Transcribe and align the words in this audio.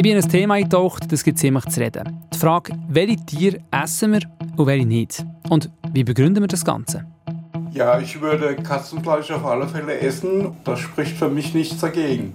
Ich 0.00 0.02
bin 0.02 0.16
in 0.16 0.24
ein 0.24 0.30
Thema 0.30 0.54
eingetaucht, 0.54 1.12
das 1.12 1.22
gibt 1.22 1.38
ziemlich 1.38 1.66
zu 1.66 1.78
reden. 1.78 2.22
Die 2.32 2.38
Frage, 2.38 2.72
welche 2.88 3.16
Tiere 3.16 3.58
essen 3.70 4.12
wir 4.12 4.20
und 4.56 4.66
welche 4.66 4.86
nicht? 4.86 5.26
Und 5.50 5.68
wie 5.92 6.04
begründen 6.04 6.42
wir 6.42 6.48
das 6.48 6.64
Ganze? 6.64 7.04
Ja, 7.72 8.00
ich 8.00 8.18
würde 8.18 8.56
Katzenfleisch 8.56 9.30
auf 9.30 9.44
alle 9.44 9.68
Fälle 9.68 10.00
essen. 10.00 10.56
Das 10.64 10.80
spricht 10.80 11.18
für 11.18 11.28
mich 11.28 11.52
nichts 11.52 11.78
dagegen. 11.82 12.34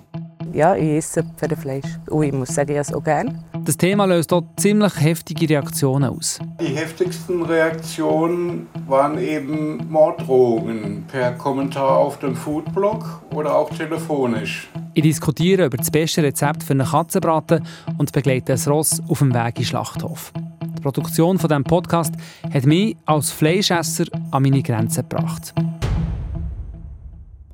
Ja, 0.54 0.76
ich 0.76 0.92
esse 0.92 1.24
Pferdefleisch. 1.24 1.88
Und 2.08 2.22
ich 2.22 2.34
muss 2.34 2.50
sagen, 2.50 2.70
ich 2.70 2.78
esse 2.78 2.92
es 2.92 2.98
auch 3.00 3.04
gerne. 3.04 3.44
Das 3.66 3.78
Thema 3.78 4.06
löst 4.06 4.32
dort 4.32 4.60
ziemlich 4.60 5.02
heftige 5.02 5.50
Reaktionen 5.50 6.12
aus. 6.12 6.38
Die 6.62 6.76
heftigsten 6.76 7.42
Reaktionen 7.42 8.68
waren 8.86 9.18
eben 9.18 9.90
Morddrohungen 9.90 11.04
per 11.08 11.32
Kommentar 11.32 11.98
auf 11.98 12.20
dem 12.20 12.36
Foodblog 12.36 13.24
oder 13.34 13.56
auch 13.56 13.72
telefonisch. 13.72 14.70
Ich 14.94 15.02
diskutiere 15.02 15.66
über 15.66 15.78
das 15.78 15.90
beste 15.90 16.22
Rezept 16.22 16.62
für 16.62 16.74
einen 16.74 16.86
Katzenbraten 16.86 17.66
und 17.98 18.12
begleite 18.12 18.54
ein 18.54 18.60
Ross 18.68 19.02
auf 19.08 19.18
dem 19.18 19.34
Weg 19.34 19.48
in 19.48 19.64
den 19.64 19.66
Schlachthof. 19.66 20.32
Die 20.62 20.82
Produktion 20.84 21.40
von 21.40 21.48
diesem 21.48 21.64
Podcast 21.64 22.14
hat 22.54 22.66
mich 22.68 22.96
als 23.08 23.32
Fleischesser 23.32 24.06
an 24.30 24.44
meine 24.44 24.62
Grenzen 24.62 25.10
gebracht. 25.10 25.56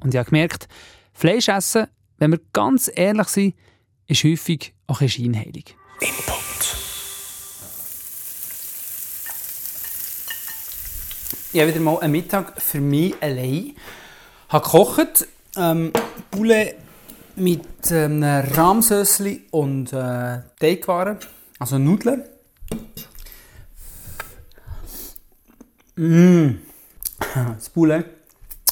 Und 0.02 0.14
ich 0.14 0.18
habe 0.18 0.30
gemerkt, 0.30 0.68
Fleischessen, 1.14 1.88
wenn 2.18 2.32
wir 2.32 2.42
ganz 2.52 2.92
ehrlich 2.94 3.30
sind, 3.30 3.56
ist 4.08 4.26
häufig 4.26 4.74
auch 4.88 5.00
ein 5.00 5.08
scheinheilig. 5.08 5.78
Input. 6.02 6.76
Ich 11.54 11.60
habe 11.60 11.70
wieder 11.70 11.80
mal 11.80 12.00
einen 12.00 12.12
Mittag 12.12 12.60
für 12.60 12.82
mich 12.82 13.14
allein. 13.22 13.76
Ich 13.76 13.76
habe 14.50 14.64
gekocht, 14.64 15.28
ähm, 15.56 15.94
Poulet 16.32 16.76
mit 17.36 17.92
ähm, 17.92 18.24
Rahmsösli 18.24 19.48
und 19.52 19.94
äh, 19.94 20.40
Teigwaren, 20.60 21.20
also 21.60 21.78
Nudeln. 21.78 22.24
Mmh. 25.96 26.56
Das 27.58 27.70
Poulet 27.70 28.06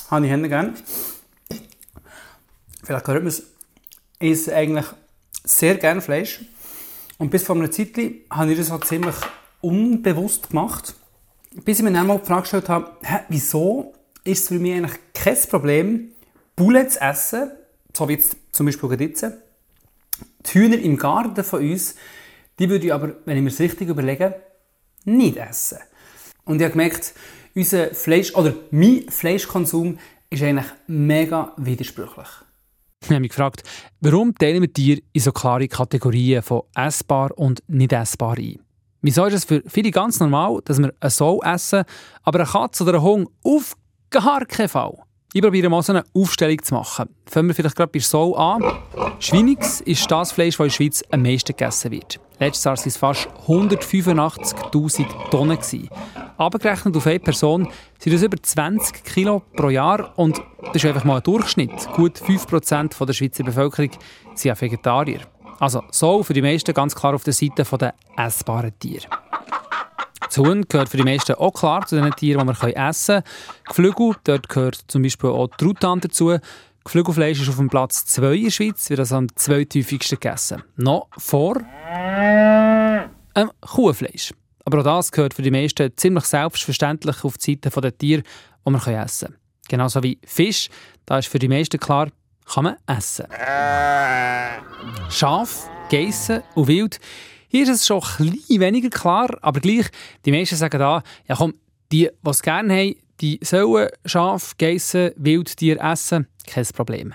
habe 0.10 0.26
ich 0.26 0.50
gerne. 0.50 0.74
Vielleicht 2.84 3.08
hört 3.08 3.20
man 3.20 3.28
es. 3.28 3.44
Ich 4.18 4.32
esse 4.32 4.56
eigentlich 4.56 4.88
sehr 5.44 5.76
gerne 5.76 6.02
Fleisch. 6.02 6.42
Und 7.20 7.30
bis 7.30 7.44
vor 7.44 7.56
einer 7.56 7.70
Zeit 7.70 7.90
habe 8.32 8.52
ich 8.52 8.58
das 8.58 8.72
halt 8.72 8.86
ziemlich 8.86 9.16
unbewusst 9.62 10.50
gemacht. 10.50 10.96
Bis 11.66 11.80
ich 11.80 11.84
mir 11.84 11.92
dann 11.92 12.08
mal 12.08 12.18
die 12.18 12.26
Frage 12.26 12.42
gestellt 12.42 12.70
habe, 12.70 12.92
hä, 13.02 13.20
wieso 13.28 13.94
ist 14.24 14.44
es 14.44 14.48
für 14.48 14.60
mich 14.60 14.74
eigentlich 14.74 15.00
kein 15.14 15.38
Problem, 15.50 16.12
Bulle 16.56 16.88
zu 16.88 17.02
essen, 17.02 17.52
so 17.96 18.08
wie 18.08 18.14
jetzt 18.14 18.38
zum 18.52 18.66
Beispiel 18.66 19.02
jetzt. 19.02 19.26
Die 20.46 20.54
Hühner 20.54 20.78
im 20.80 20.98
Garten 20.98 21.44
von 21.44 21.62
uns, 21.62 21.96
die 22.58 22.70
würde 22.70 22.86
ich 22.86 22.94
aber, 22.94 23.16
wenn 23.26 23.38
ich 23.38 23.44
mir 23.44 23.50
es 23.50 23.60
richtig 23.60 23.90
überlege, 23.90 24.42
nicht 25.04 25.38
essen. 25.38 25.80
Und 26.46 26.58
ich 26.58 26.64
habe 26.64 26.72
gemerkt, 26.72 27.14
unser 27.54 27.94
Fleisch, 27.94 28.34
oder 28.36 28.54
mein 28.72 29.10
Fleischkonsum 29.10 30.00
ist 30.30 30.44
eigentlich 30.44 30.68
mega 30.88 31.54
widersprüchlich. 31.58 32.28
Ich 33.02 33.10
habe 33.10 33.22
mich 33.22 33.30
gefragt, 33.30 33.64
warum 34.02 34.36
teilen 34.36 34.62
wir 34.62 34.72
Tiere 34.72 35.02
in 35.14 35.22
so 35.22 35.32
klare 35.32 35.68
Kategorien 35.68 36.44
von 36.44 36.64
essbar 36.76 37.32
und 37.38 37.64
nicht 37.68 37.94
essbar 37.94 38.38
ein? 38.38 38.60
Wieso 39.02 39.26
ist 39.26 39.34
es 39.34 39.46
für 39.46 39.64
viele 39.66 39.92
ganz 39.92 40.20
normal, 40.20 40.60
dass 40.66 40.80
wir 40.80 40.94
eine 41.00 41.10
Sau 41.10 41.42
essen, 41.42 41.86
aber 42.24 42.40
eine 42.40 42.50
Katze 42.50 42.84
oder 42.84 42.96
einen 42.96 43.04
Hund 43.04 43.30
auf 43.44 43.76
gar 44.10 44.46
keinen 44.46 44.68
Fall? 44.68 44.98
Ich 45.32 45.44
probiere 45.44 45.70
mal 45.70 45.84
so 45.84 45.94
eine 45.94 46.04
Aufstellung 46.16 46.60
zu 46.64 46.74
machen. 46.74 47.08
Fangen 47.28 47.50
wir 47.50 47.54
vielleicht 47.54 47.76
gerade 47.76 47.92
bei 47.92 48.00
Sau 48.00 48.34
an. 48.34 48.64
Schweinix 49.20 49.80
ist 49.82 50.10
das 50.10 50.32
Fleisch, 50.32 50.58
das 50.58 50.60
in 50.60 50.70
der 50.70 50.74
Schweiz 50.74 51.04
am 51.12 51.22
meisten 51.22 51.56
gegessen 51.56 51.92
wird. 51.92 52.20
Letztes 52.40 52.64
Jahr 52.64 52.76
waren 52.76 52.88
es 52.88 52.98
fast 52.98 53.28
185'000 53.46 55.30
Tonnen. 55.30 55.60
Abgerechnet 56.38 56.98
auf 56.98 57.06
eine 57.06 57.20
Person 57.20 57.68
sind 58.00 58.14
das 58.14 58.24
über 58.24 58.42
20 58.42 59.04
Kilo 59.04 59.44
pro 59.56 59.70
Jahr 59.70 60.18
und 60.18 60.42
das 60.74 60.78
ist 60.78 60.86
einfach 60.86 61.04
mal 61.04 61.18
ein 61.18 61.24
Durchschnitt. 61.24 61.88
Gut 61.94 62.18
5% 62.18 63.06
der 63.06 63.14
Schweizer 63.14 63.44
Bevölkerung 63.44 63.92
sind 64.34 64.60
Vegetarier. 64.60 65.20
Also 65.60 65.84
so 65.92 66.24
für 66.24 66.34
die 66.34 66.42
meisten 66.42 66.74
ganz 66.74 66.96
klar 66.96 67.14
auf 67.14 67.24
der 67.24 67.34
Seite 67.34 67.66
der 67.78 67.94
essbaren 68.18 68.74
Tiere. 68.80 69.06
Das 70.30 70.38
Huhn 70.38 70.64
gehört 70.68 70.90
für 70.90 70.98
die 70.98 71.04
meisten 71.04 71.34
auch 71.34 71.52
klar 71.52 71.88
zu 71.88 72.00
den 72.00 72.12
Tieren, 72.12 72.40
die 72.40 72.46
man 72.46 72.56
essen 72.56 73.16
kann. 73.16 73.24
Geflügel, 73.68 74.16
dort 74.24 74.48
gehört 74.48 74.80
zum 74.88 75.02
Beispiel 75.02 75.32
auch 75.32 75.48
die 75.48 75.58
Truthahn 75.58 76.00
dazu. 76.02 76.38
Geflügelfleisch 76.84 77.42
ist 77.42 77.50
auf 77.50 77.58
dem 77.58 77.68
Platz 77.68 78.06
2 78.06 78.34
in 78.36 78.44
der 78.46 78.52
Schweiz, 78.52 78.90
wird 78.92 79.00
also 79.00 79.16
am 79.16 79.36
zweithäufigsten 79.36 80.20
gegessen. 80.20 80.64
Noch 80.76 81.08
vor 81.18 81.58
ähm, 81.90 83.52
Kuhfleisch. 83.62 84.34
Aber 84.66 84.80
auch 84.80 84.84
das 84.84 85.12
gehört 85.12 85.34
für 85.34 85.42
die 85.42 85.52
meisten 85.52 85.92
ziemlich 85.98 86.26
selbstverständlich 86.26 87.24
auf 87.24 87.40
die 87.40 87.60
Seite 87.64 87.82
der 87.82 87.98
Tiere, 87.98 88.22
die 88.22 88.72
man 88.72 88.82
essen 88.82 89.30
kann. 89.30 89.38
Genauso 89.68 90.04
wie 90.04 90.20
Fisch, 90.24 90.70
da 91.06 91.18
ist 91.18 91.28
für 91.28 91.40
die 91.40 91.48
meisten 91.48 91.80
klar, 91.80 92.10
kann 92.46 92.66
man 92.66 92.76
essen. 92.86 93.26
Schaf, 95.10 95.70
Geissen 95.90 96.44
und 96.54 96.68
Wild 96.68 97.00
hier 97.50 97.64
ist 97.64 97.70
es 97.70 97.86
schon 97.86 98.02
ein 98.20 98.32
bisschen 98.32 98.62
weniger 98.62 98.90
klar, 98.90 99.38
aber 99.42 99.60
gleich, 99.60 99.88
die 100.24 100.32
meisten 100.32 100.56
sagen 100.56 100.80
da, 100.80 101.04
ja 101.28 101.36
komm, 101.36 101.54
die, 101.92 102.10
die 102.24 102.30
es 102.30 102.42
gerne 102.42 102.74
haben, 102.74 102.96
die 103.22 103.40
sollen 103.42 103.90
Schaf, 104.06 104.56
Geissen, 104.58 105.12
Wildtiere 105.18 105.80
essen, 105.80 106.28
kein 106.48 106.66
Problem. 106.66 107.14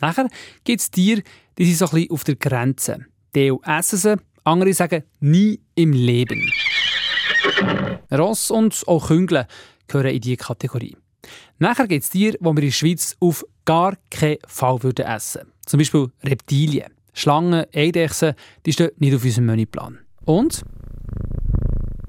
Nachher 0.00 0.28
gibt 0.64 0.80
es 0.80 0.90
Tiere, 0.90 1.22
die 1.58 1.66
sind 1.66 1.76
so 1.76 1.84
ein 1.84 1.90
bisschen 1.92 2.10
auf 2.10 2.24
der 2.24 2.36
Grenze. 2.36 3.06
Die 3.34 3.52
essen 3.64 3.98
sie, 3.98 4.16
andere 4.44 4.72
sagen 4.72 5.04
nie 5.20 5.60
im 5.74 5.92
Leben. 5.92 6.50
Ross 8.10 8.50
und 8.50 8.82
auch 8.86 9.06
Küngle 9.08 9.46
gehören 9.86 10.14
in 10.14 10.20
diese 10.20 10.36
Kategorie. 10.36 10.96
Nachher 11.58 11.86
gibt 11.86 12.04
es 12.04 12.10
Tiere, 12.10 12.38
die 12.38 12.44
wir 12.44 12.50
in 12.50 12.56
der 12.56 12.70
Schweiz 12.70 13.16
auf 13.20 13.44
gar 13.64 13.96
keinen 14.10 14.38
Fall 14.46 14.78
essen 14.96 15.42
würden. 15.42 15.52
Zum 15.66 15.78
Beispiel 15.78 16.08
Reptilien. 16.24 16.92
Schlangen, 17.12 17.64
Eidechsen, 17.74 18.34
die 18.64 18.72
stehen 18.72 18.90
nicht 18.98 19.14
auf 19.14 19.24
unserem 19.24 19.46
Menüplan. 19.46 19.98
Und 20.24 20.62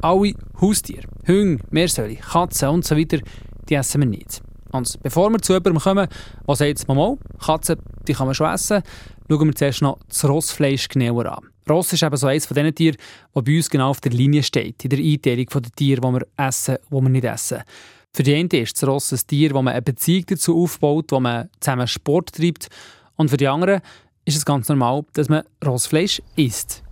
alle 0.02 0.34
Haustiere, 0.60 1.08
Hunde, 1.28 1.64
Meersäule, 1.72 2.16
Katzen 2.16 2.70
und 2.70 2.86
so 2.86 2.98
weiter, 2.98 3.20
die 3.70 3.76
essen 3.76 4.02
wir 4.02 4.08
nicht. 4.08 4.42
Und 4.72 5.02
bevor 5.04 5.30
wir 5.30 5.40
zu 5.40 5.54
jemandem 5.54 5.82
kommen, 5.82 6.08
was 6.46 6.60
sagt 6.60 6.88
mal, 6.88 7.18
Katzen, 7.40 7.78
die 8.08 8.14
kann 8.14 8.28
man 8.28 8.36
schon 8.36 8.52
essen, 8.52 8.82
schauen 9.30 9.48
wir 9.48 9.56
zuerst 9.56 9.82
noch 9.82 10.00
das 10.08 10.26
Rossfleisch 10.28 10.90
genauer 10.90 11.26
an. 11.38 11.50
Ross 11.70 11.94
ist 11.94 12.04
eben 12.04 12.18
so 12.18 12.28
eines 12.28 12.46
von 12.46 12.56
diesen 12.56 12.76
Tieren, 12.76 12.98
das 13.34 13.44
bei 13.44 13.56
uns 13.56 13.70
genau 13.70 13.90
auf 13.90 14.02
der 14.02 14.12
Linie 14.12 14.44
steht, 14.44 14.84
in 14.84 14.90
der 14.90 15.00
Einteilung 15.00 15.46
der 15.46 15.72
Tiere, 15.76 16.02
die 16.02 16.08
wir 16.08 16.28
essen, 16.38 16.78
die 16.90 16.94
wir 16.94 17.10
nicht 17.10 17.24
essen. 17.24 17.64
Für 18.12 18.24
die 18.24 18.36
einen 18.36 18.50
ist 18.50 18.82
das 18.82 18.88
Ross 18.88 19.12
ein 19.12 19.20
Tier, 19.26 19.54
wo 19.54 19.62
man 19.62 19.74
eine 19.74 19.82
Beziehung 19.82 20.26
dazu 20.28 20.62
aufbaut, 20.62 21.12
wo 21.12 21.20
man 21.20 21.50
zusammen 21.60 21.88
Sport 21.88 22.34
treibt. 22.34 22.68
Und 23.16 23.30
für 23.30 23.38
die 23.38 23.48
anderen 23.48 23.82
ist 24.26 24.38
es 24.38 24.46
ganz 24.46 24.70
normal, 24.70 25.04
dass 25.14 25.30
man 25.30 25.44
Rossfleisch 25.66 26.22
isst. 26.36 26.84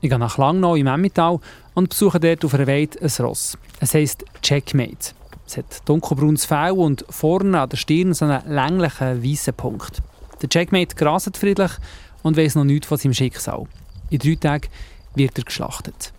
Ich 0.00 0.10
gehe 0.10 0.18
nach 0.18 0.38
Langnau 0.38 0.74
im 0.74 0.86
Emmental 0.86 1.38
und 1.74 1.90
besuche 1.90 2.18
dort 2.18 2.44
auf 2.44 2.54
einer 2.54 2.66
Weide 2.66 2.98
ein 3.00 3.24
Ross. 3.24 3.56
Es 3.80 3.94
heisst 3.94 4.24
Checkmate. 4.42 5.14
Es 5.46 5.56
hat 5.56 5.88
dunkelbraunes 5.88 6.44
Fell 6.44 6.72
und 6.72 7.04
vorne 7.08 7.60
an 7.60 7.68
der 7.68 7.76
Stirn 7.76 8.14
so 8.14 8.24
einen 8.24 8.48
länglichen 8.52 9.22
weißen 9.22 9.54
Punkt. 9.54 10.02
Der 10.40 10.48
Checkmate 10.48 10.96
graset 10.96 11.36
friedlich 11.36 11.72
und 12.22 12.36
weiß 12.36 12.54
noch 12.56 12.64
nichts 12.64 12.86
von 12.86 12.98
seinem 12.98 13.14
Schicksal. 13.14 13.66
In 14.10 14.18
drei 14.18 14.34
Tagen 14.34 14.68
wird 15.14 15.38
er 15.38 15.44
geschlachtet. 15.44 16.12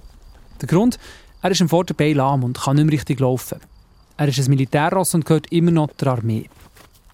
Der 0.61 0.67
Grund? 0.67 0.99
Er 1.41 1.51
ist 1.51 1.61
im 1.61 1.69
Vorderbein 1.69 2.15
lahm 2.15 2.43
und 2.43 2.61
kann 2.61 2.75
nicht 2.75 2.85
mehr 2.85 2.93
richtig 2.93 3.19
laufen. 3.19 3.59
Er 4.15 4.27
ist 4.27 4.39
ein 4.39 4.49
Militärross 4.49 5.13
und 5.13 5.25
gehört 5.25 5.51
immer 5.51 5.71
noch 5.71 5.91
der 5.93 6.09
Armee. 6.09 6.49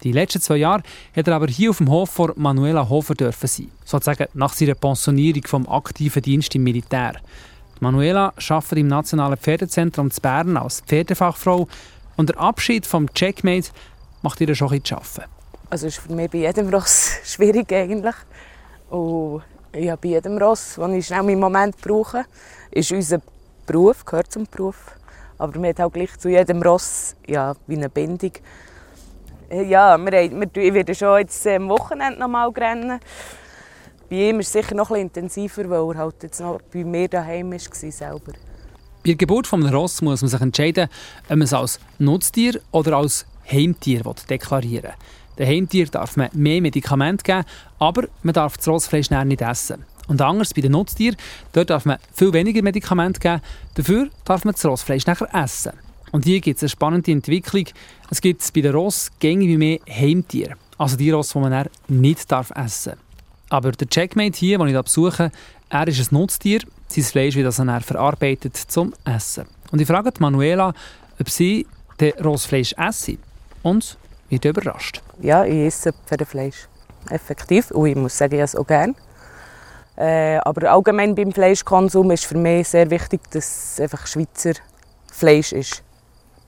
Die 0.02 0.12
letzten 0.12 0.40
zwei 0.40 0.56
Jahre 0.56 0.82
hat 1.14 1.28
er 1.28 1.34
aber 1.34 1.46
hier 1.46 1.70
auf 1.70 1.78
dem 1.78 1.90
Hof 1.90 2.10
von 2.10 2.32
Manuela 2.36 2.88
Hofer 2.88 3.14
dürfen 3.14 3.46
sein. 3.46 3.70
Sozusagen 3.84 4.26
nach 4.34 4.54
seiner 4.54 4.74
Pensionierung 4.74 5.42
vom 5.46 5.68
aktiven 5.68 6.22
Dienst 6.22 6.54
im 6.54 6.64
Militär. 6.64 7.14
Manuela 7.80 8.32
arbeitet 8.48 8.78
im 8.78 8.88
Nationalen 8.88 9.36
Pferdezentrum 9.36 10.10
zu 10.10 10.20
Bern 10.20 10.56
als 10.56 10.80
Pferdefachfrau 10.82 11.68
und 12.16 12.28
der 12.28 12.38
Abschied 12.38 12.86
vom 12.86 13.12
Checkmate 13.12 13.70
macht 14.22 14.40
ihr 14.40 14.54
schon 14.54 14.72
ein 14.72 14.84
zu 14.84 14.96
arbeiten. 14.96 15.24
Also 15.70 15.86
ist 15.86 15.98
für 15.98 16.12
mich 16.12 16.30
bei 16.30 16.38
jedem 16.38 16.68
Ross 16.68 17.12
schwierig 17.24 17.72
eigentlich. 17.72 18.16
Und 18.90 19.42
ja, 19.74 19.96
bei 19.96 20.08
jedem 20.08 20.36
Ross, 20.36 20.74
das 20.76 20.92
ich 20.92 21.06
schnell 21.06 21.28
im 21.30 21.38
Moment 21.38 21.76
brauche, 21.80 22.24
ist 22.70 22.90
unser 22.92 23.22
Beruf, 23.66 24.04
gehört 24.04 24.32
zum 24.32 24.46
Beruf. 24.50 24.76
Aber 25.38 25.58
man 25.58 25.70
hat 25.70 25.80
auch 25.80 25.92
gleich 25.92 26.18
zu 26.18 26.28
jedem 26.28 26.60
Ross 26.62 27.16
ja, 27.26 27.54
wie 27.66 27.76
eine 27.76 27.88
Bindung. 27.88 28.32
Ja, 29.52 29.98
wir, 29.98 30.12
wir, 30.12 30.62
ich 30.62 30.74
werde 30.74 30.94
schon 30.94 31.18
jetzt 31.18 31.44
am 31.46 31.68
Wochenende 31.68 32.20
noch 32.20 32.28
mal 32.28 32.48
rennen. 32.50 33.00
Bei 34.08 34.28
ihm 34.28 34.38
ist 34.38 34.46
es 34.46 34.52
sicher 34.52 34.76
noch 34.76 34.92
ein 34.92 35.02
intensiver, 35.02 35.68
weil 35.68 35.96
er 35.96 35.98
halt 35.98 36.22
jetzt 36.22 36.40
noch 36.40 36.60
bei 36.72 36.84
mir 36.84 37.08
daheim 37.08 37.50
war 37.50 37.58
selber. 37.58 38.32
Bei 38.32 39.06
der 39.06 39.14
Geburt 39.16 39.52
eines 39.52 39.72
Ross 39.72 40.02
muss 40.02 40.22
man 40.22 40.28
sich 40.28 40.40
entscheiden, 40.40 40.88
ob 41.24 41.30
man 41.30 41.42
es 41.42 41.52
als 41.52 41.80
Nutztier 41.98 42.60
oder 42.70 42.96
als 42.96 43.26
Heimtier 43.50 44.02
deklarieren 44.28 44.84
will. 44.84 44.94
Dem 45.38 45.48
Heimtier 45.48 45.86
darf 45.86 46.16
man 46.16 46.28
mehr 46.32 46.60
Medikamente 46.60 47.24
geben, 47.24 47.44
aber 47.80 48.04
man 48.22 48.34
darf 48.34 48.56
das 48.56 48.68
Rossfleisch 48.68 49.10
nicht 49.10 49.42
essen. 49.42 49.84
Und 50.06 50.20
anders 50.22 50.54
bei 50.54 50.60
den 50.60 50.72
Nutztieren, 50.72 51.16
dort 51.52 51.70
darf 51.70 51.86
man 51.86 51.98
viel 52.12 52.32
weniger 52.32 52.62
Medikamente 52.62 53.18
geben, 53.18 53.40
dafür 53.74 54.10
darf 54.24 54.44
man 54.44 54.54
das 54.54 54.64
Rossfleisch 54.64 55.06
nachher 55.06 55.28
essen. 55.34 55.72
Und 56.12 56.24
hier 56.24 56.40
gibt 56.40 56.56
es 56.56 56.62
eine 56.62 56.68
spannende 56.68 57.12
Entwicklung. 57.12 57.64
Es 58.10 58.20
gibt 58.20 58.42
bei 58.52 58.60
den 58.60 58.74
Ross 58.74 59.10
gängig 59.18 59.48
wie 59.48 59.56
mehr 59.56 59.78
Heimtiere. 59.88 60.56
Also 60.78 60.96
die 60.96 61.10
Ross, 61.10 61.30
die 61.30 61.38
man 61.38 61.68
nicht 61.88 62.30
darf 62.30 62.50
essen 62.50 62.92
darf. 62.92 62.98
Aber 63.50 63.72
der 63.72 63.88
Checkmate 63.88 64.38
hier, 64.38 64.58
den 64.58 64.68
ich 64.68 64.72
hier 64.72 64.82
besuche, 64.82 65.30
er 65.68 65.88
ist 65.88 66.12
ein 66.12 66.18
Nutztier. 66.18 66.60
Sein 66.88 67.04
Fleisch 67.04 67.36
wird 67.36 67.46
also 67.46 67.64
dann 67.64 67.80
verarbeitet 67.80 68.56
zum 68.56 68.94
Essen. 69.04 69.46
Und 69.70 69.80
ich 69.80 69.86
frage 69.86 70.12
Manuela, 70.18 70.72
ob 71.20 71.28
sie 71.28 71.66
den 72.00 72.12
Rossfleisch 72.14 72.74
essen. 72.76 73.18
Und 73.62 73.98
wird 74.30 74.44
überrascht. 74.44 75.02
Ja, 75.20 75.44
ich 75.44 75.66
esse 75.66 75.92
Pferdefleisch. 76.06 76.68
Effektiv. 77.10 77.70
Und 77.72 77.86
ich 77.86 77.96
muss 77.96 78.16
sagen, 78.16 78.34
ich 78.34 78.40
esse 78.40 78.58
auch 78.58 78.66
gerne. 78.66 78.94
Äh, 79.96 80.38
aber 80.38 80.70
allgemein 80.72 81.14
beim 81.14 81.32
Fleischkonsum 81.32 82.10
ist 82.12 82.24
für 82.24 82.38
mich 82.38 82.68
sehr 82.68 82.88
wichtig, 82.90 83.20
dass 83.30 83.74
es 83.74 83.80
einfach 83.80 84.06
Schweizer 84.06 84.54
Fleisch 85.12 85.52
ist. 85.52 85.82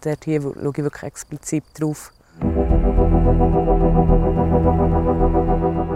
Dort 0.02 0.24
hier 0.24 0.42
schaue 0.42 0.54
ich 0.56 0.76
wirklich 0.82 1.02
explizit 1.02 1.64
drauf. 1.78 2.12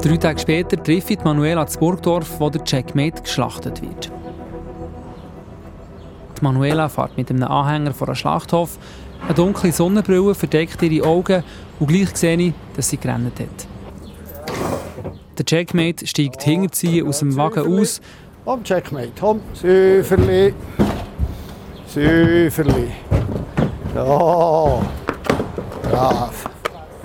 Drei 0.00 0.16
Tage 0.18 0.38
später 0.38 0.80
trifft 0.82 1.24
Manuela 1.24 1.64
das 1.64 1.76
Burgdorf, 1.76 2.38
wo 2.38 2.48
der 2.48 2.62
Checkmate 2.62 3.22
geschlachtet 3.22 3.82
wird. 3.82 4.12
Die 6.38 6.44
Manuela 6.44 6.88
fährt 6.88 7.16
mit 7.16 7.30
einem 7.30 7.44
Anhänger 7.44 7.92
vor 7.94 8.08
einem 8.08 8.14
Schlachthof. 8.14 8.78
Eine 9.24 9.34
dunkle 9.34 9.72
Sonnenbrille 9.72 10.34
verdeckt 10.34 10.80
ihre 10.82 11.04
Augen 11.06 11.42
und 11.80 11.88
gleich 11.88 12.16
sehe 12.16 12.36
ich, 12.36 12.52
dass 12.76 12.90
sie 12.90 12.98
gerannt 12.98 13.40
hat. 13.40 13.66
Der 15.38 15.44
Checkmate 15.44 16.06
steigt 16.06 16.42
hinter 16.42 16.76
sie 16.76 17.02
aus 17.02 17.18
dem 17.18 17.34
Wagen 17.36 17.80
aus. 17.80 18.00
Komm, 18.44 18.62
Checkmate, 18.62 19.12
komm. 19.18 19.40
Süferli. 19.54 20.54
Süferli. 21.88 22.92
Ja. 23.96 24.82
Brav. 25.82 26.50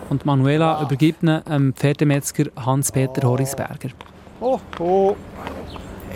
Und 0.10 0.26
Manuela 0.26 0.82
übergibt 0.82 1.24
ihn 1.24 1.42
dem 1.48 1.74
Pferdemetzger 1.74 2.48
Hans-Peter 2.66 3.26
Horisberger. 3.26 3.92
Oh, 4.42 4.60
oh. 4.78 5.16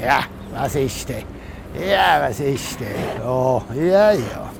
Ja, 0.01 0.19
was 0.53 0.75
ist 0.75 1.07
denn? 1.07 1.23
Ja, 1.89 2.21
was 2.21 2.41
ist 2.41 2.77
denn? 2.77 3.25
Oh, 3.25 3.61
ja, 3.73 4.11
ja. 4.11 4.51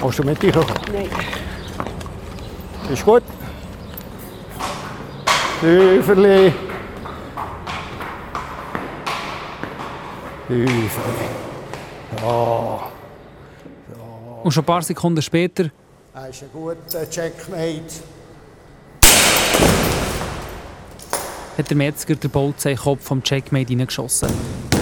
Hast 0.00 0.18
du 0.20 0.22
mit 0.22 0.40
dir 0.40 0.52
gekommen? 0.52 0.78
Nein. 0.92 1.08
Ist 2.92 3.04
gut? 3.04 3.24
Hüferli. 5.60 6.52
Hüferli. 10.46 11.28
Ja. 12.22 12.89
Und 14.42 14.52
schon 14.52 14.62
ein 14.62 14.66
paar 14.66 14.82
Sekunden 14.82 15.22
später 15.22 15.70
Das 16.14 16.30
ist 16.30 16.42
ein 16.42 16.48
guter 16.52 17.08
Checkmate. 17.08 17.82
hat 21.58 21.68
der 21.68 21.76
Metzger 21.76 22.14
den 22.14 22.30
Bolzei-Kopf 22.30 23.02
vom 23.04 23.22
Checkmate 23.22 23.68
hineingeschossen. 23.68 24.30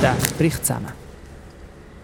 Der 0.01 0.17
bricht 0.39 0.65
zusammen. 0.65 0.93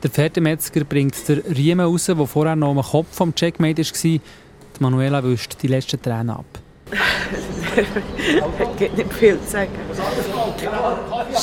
Der 0.03 0.11
Pferdemetzger 0.11 0.85
bringt 0.85 1.29
den 1.29 1.41
Riemen 1.41 1.87
raus, 1.87 2.07
der 2.07 2.27
vorher 2.27 2.57
noch 2.57 2.71
am 2.71 2.83
Kopf 2.83 3.07
vom 3.13 3.35
Checkmate 3.35 3.83
war. 3.83 3.93
Die 4.03 4.21
Manuela 4.81 5.23
wischt 5.23 5.57
die 5.63 5.69
letzten 5.69 6.03
Tränen 6.03 6.31
ab. 6.31 6.45
Es 7.77 8.79
gibt 8.79 8.99
nicht 8.99 9.13
viel 9.13 9.41
zu 9.41 9.51
sagen. 9.51 9.71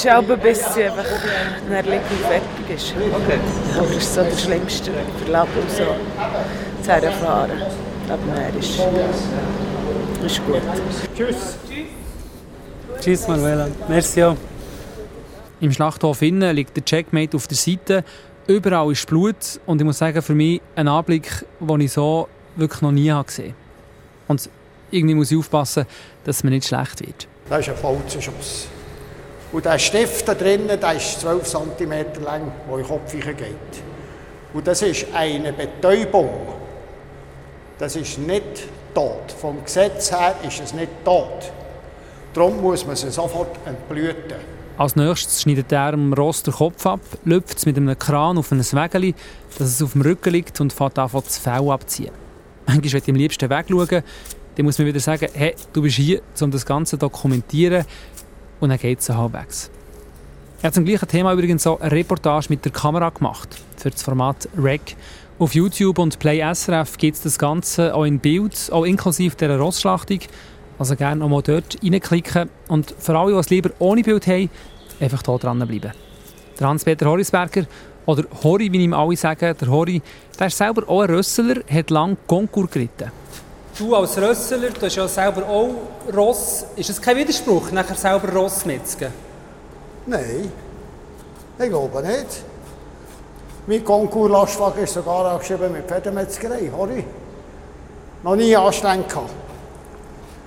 Schauen, 0.02 0.40
bis 0.40 0.74
sie 0.74 0.84
einfach 0.84 1.06
nach 1.70 1.84
Liegen 1.84 2.02
fertig 2.28 2.76
ist. 2.76 2.94
Aber 3.78 3.88
das 3.88 3.98
ist 3.98 4.16
so 4.16 4.24
der 4.24 4.38
schlimmste 4.38 4.92
Verlauf, 5.24 5.50
so 5.68 5.84
zu 6.84 6.92
erfahren. 6.92 7.62
Aber 8.10 8.20
nein, 8.36 8.54
ist, 8.60 8.80
ist 10.26 10.46
gut. 10.46 10.62
Tschüss. 11.16 11.58
Tschüss, 13.00 13.28
Manuela. 13.28 13.68
Merci. 13.88 14.24
auch. 14.24 14.36
Im 15.60 15.72
Schlachthof 15.72 16.22
innen 16.22 16.56
liegt 16.56 16.76
der 16.76 16.84
Checkmate 16.84 17.38
auf 17.38 17.48
der 17.48 17.58
Seite. 17.58 18.04
Überall 18.48 18.92
ist 18.92 19.08
Blut. 19.08 19.60
Und 19.66 19.80
ich 19.80 19.86
muss 19.86 20.00
sagen, 20.00 20.22
für 20.22 20.36
mich 20.36 20.62
ein 20.76 20.88
Anblick, 20.88 21.46
den 21.60 21.82
ich 21.82 21.92
so 21.92 22.28
wirklich 22.56 22.82
noch 22.82 22.92
nie 22.92 23.14
gesehen 23.26 23.54
habe. 23.54 23.56
Und 24.28 24.50
irgendwie 24.92 25.16
muss 25.16 25.32
ich 25.32 25.38
aufpassen, 25.38 25.86
dass 26.24 26.44
mir 26.44 26.52
nicht 26.52 26.68
schlecht 26.68 27.00
wird. 27.02 27.28
Das 27.50 27.62
ist 27.62 27.70
ein 27.70 27.82
Bolzenschuss. 27.82 28.68
Und 29.52 29.66
der 29.66 29.80
Stift 29.80 30.28
da 30.28 30.34
drinnen, 30.34 30.80
der 30.80 30.94
ist 30.94 31.20
12 31.22 31.44
cm 31.44 31.92
lang, 32.24 32.52
der 32.68 32.78
in 32.78 32.84
den 32.84 32.88
Kopf 32.88 33.12
geht. 33.12 33.84
Und 34.54 34.68
das 34.68 34.82
ist 34.82 35.08
eine 35.14 35.52
Betäubung. 35.52 36.30
Das 37.78 37.96
ist 37.96 38.18
nicht 38.20 38.68
tot. 38.94 39.34
Vom 39.40 39.64
Gesetz 39.64 40.12
her 40.12 40.36
ist 40.48 40.62
es 40.62 40.74
nicht 40.74 40.92
tot. 41.04 41.52
Darum 42.34 42.62
muss 42.62 42.86
man 42.86 42.96
sie 42.96 43.12
sofort 43.12 43.58
entblüten. 43.66 44.38
Als 44.78 44.96
nächstes 44.96 45.42
schneidet 45.42 45.72
er 45.72 45.92
dem 45.92 46.14
Ross 46.14 46.44
den 46.44 46.54
Kopf 46.54 46.86
ab, 46.86 47.02
lüpft 47.26 47.58
es 47.58 47.66
mit 47.66 47.78
einem 47.78 47.98
Kran 48.00 48.38
auf 48.38 48.52
ein 48.52 48.60
Wägeli, 48.60 49.14
dass 49.58 49.68
es 49.68 49.82
auf 49.82 49.92
dem 49.92 50.02
Rücken 50.02 50.32
liegt 50.32 50.60
und 50.62 50.72
fährt 50.72 50.98
an, 50.98 51.10
das 51.12 51.38
Fell 51.38 51.70
abziehen. 51.70 52.12
Manchmal 52.66 53.02
ich 53.02 53.10
am 53.10 53.16
liebsten 53.16 53.50
wegschauen, 53.50 54.04
dann 54.62 54.68
muss 54.68 54.78
man 54.78 54.88
wieder 54.88 55.00
sagen, 55.00 55.28
hey, 55.34 55.56
du 55.74 55.82
bist 55.82 55.96
hier, 55.96 56.22
um 56.40 56.52
das 56.52 56.68
Ganze 56.68 56.92
zu 56.92 56.98
dokumentieren. 56.98 57.84
Und 58.60 58.70
dann 58.70 58.78
geht 58.78 59.00
es 59.00 59.10
halbwegs. 59.10 59.72
Er 60.62 60.68
hat 60.68 60.76
zum 60.76 60.86
gleichen 60.86 61.08
Thema 61.08 61.34
übrigens 61.34 61.64
so 61.64 61.80
eine 61.80 61.92
Reportage 61.92 62.46
mit 62.50 62.64
der 62.64 62.72
Kamera 62.72 63.10
gemacht, 63.10 63.58
für 63.78 63.90
das 63.90 64.04
Format 64.04 64.48
REC. 64.56 64.96
Auf 65.40 65.56
YouTube 65.56 65.98
und 65.98 66.20
Play 66.20 66.44
SRF 66.54 66.98
gibt 66.98 67.18
es 67.18 67.24
das 67.24 67.40
Ganze 67.40 67.96
auch 67.96 68.04
in 68.04 68.20
Bild, 68.20 68.70
auch 68.72 68.86
inklusive 68.86 69.36
dieser 69.36 69.58
Rossschlachtung. 69.58 70.20
Also 70.78 70.96
gerne 70.96 71.26
auch 71.26 71.30
mal 71.30 71.42
dort 71.42 71.80
reinklicken. 71.84 72.48
Und 72.68 72.94
für 73.00 73.18
alle, 73.18 73.34
die 73.34 73.40
es 73.40 73.50
lieber 73.50 73.72
ohne 73.80 74.04
Bild 74.04 74.28
haben, 74.28 74.52
einfach 75.00 75.24
hier 75.26 75.40
dranbleiben. 75.40 75.92
Der 76.60 76.68
Hans-Peter 76.68 77.08
Horisberger, 77.08 77.66
oder 78.06 78.26
Hori, 78.44 78.72
wie 78.72 78.84
ihm 78.84 78.94
alle 78.94 79.16
sagen, 79.16 79.56
der 79.60 79.68
Hori, 79.68 80.04
der 80.40 80.48
ist 80.48 80.58
selber 80.58 80.88
auch 80.88 81.02
ein 81.02 81.10
Rössler, 81.10 81.62
hat 81.68 81.90
lange 81.90 82.18
Konkurs 82.28 82.70
geritten. 82.70 83.12
Du 83.78 83.96
als 83.96 84.18
Rössler, 84.18 84.70
du 84.70 84.86
hast 84.86 84.96
ja 84.96 85.08
selber 85.08 85.48
auch 85.48 85.70
Ross. 86.14 86.66
Ist 86.76 86.90
es 86.90 87.02
kein 87.02 87.16
Widerspruch, 87.18 87.72
nachher 87.72 87.96
selber 87.96 88.32
Ross 88.34 88.66
metzgen? 88.66 89.12
Nein, 90.06 90.52
ich 91.58 91.70
glaube 91.70 92.02
nicht. 92.02 92.44
Mein 93.68 93.84
Konkurslastwagen 93.86 94.84
ist 94.84 94.94
sogar 94.94 95.26
angeschrieben 95.26 95.72
mit 95.72 95.88
Pferdemetzgerei. 95.88 96.70
Hori. 96.76 97.06
Noch 98.24 98.36
nie 98.36 98.56
anstrengend 98.56 99.08
gehabt. 99.08 99.30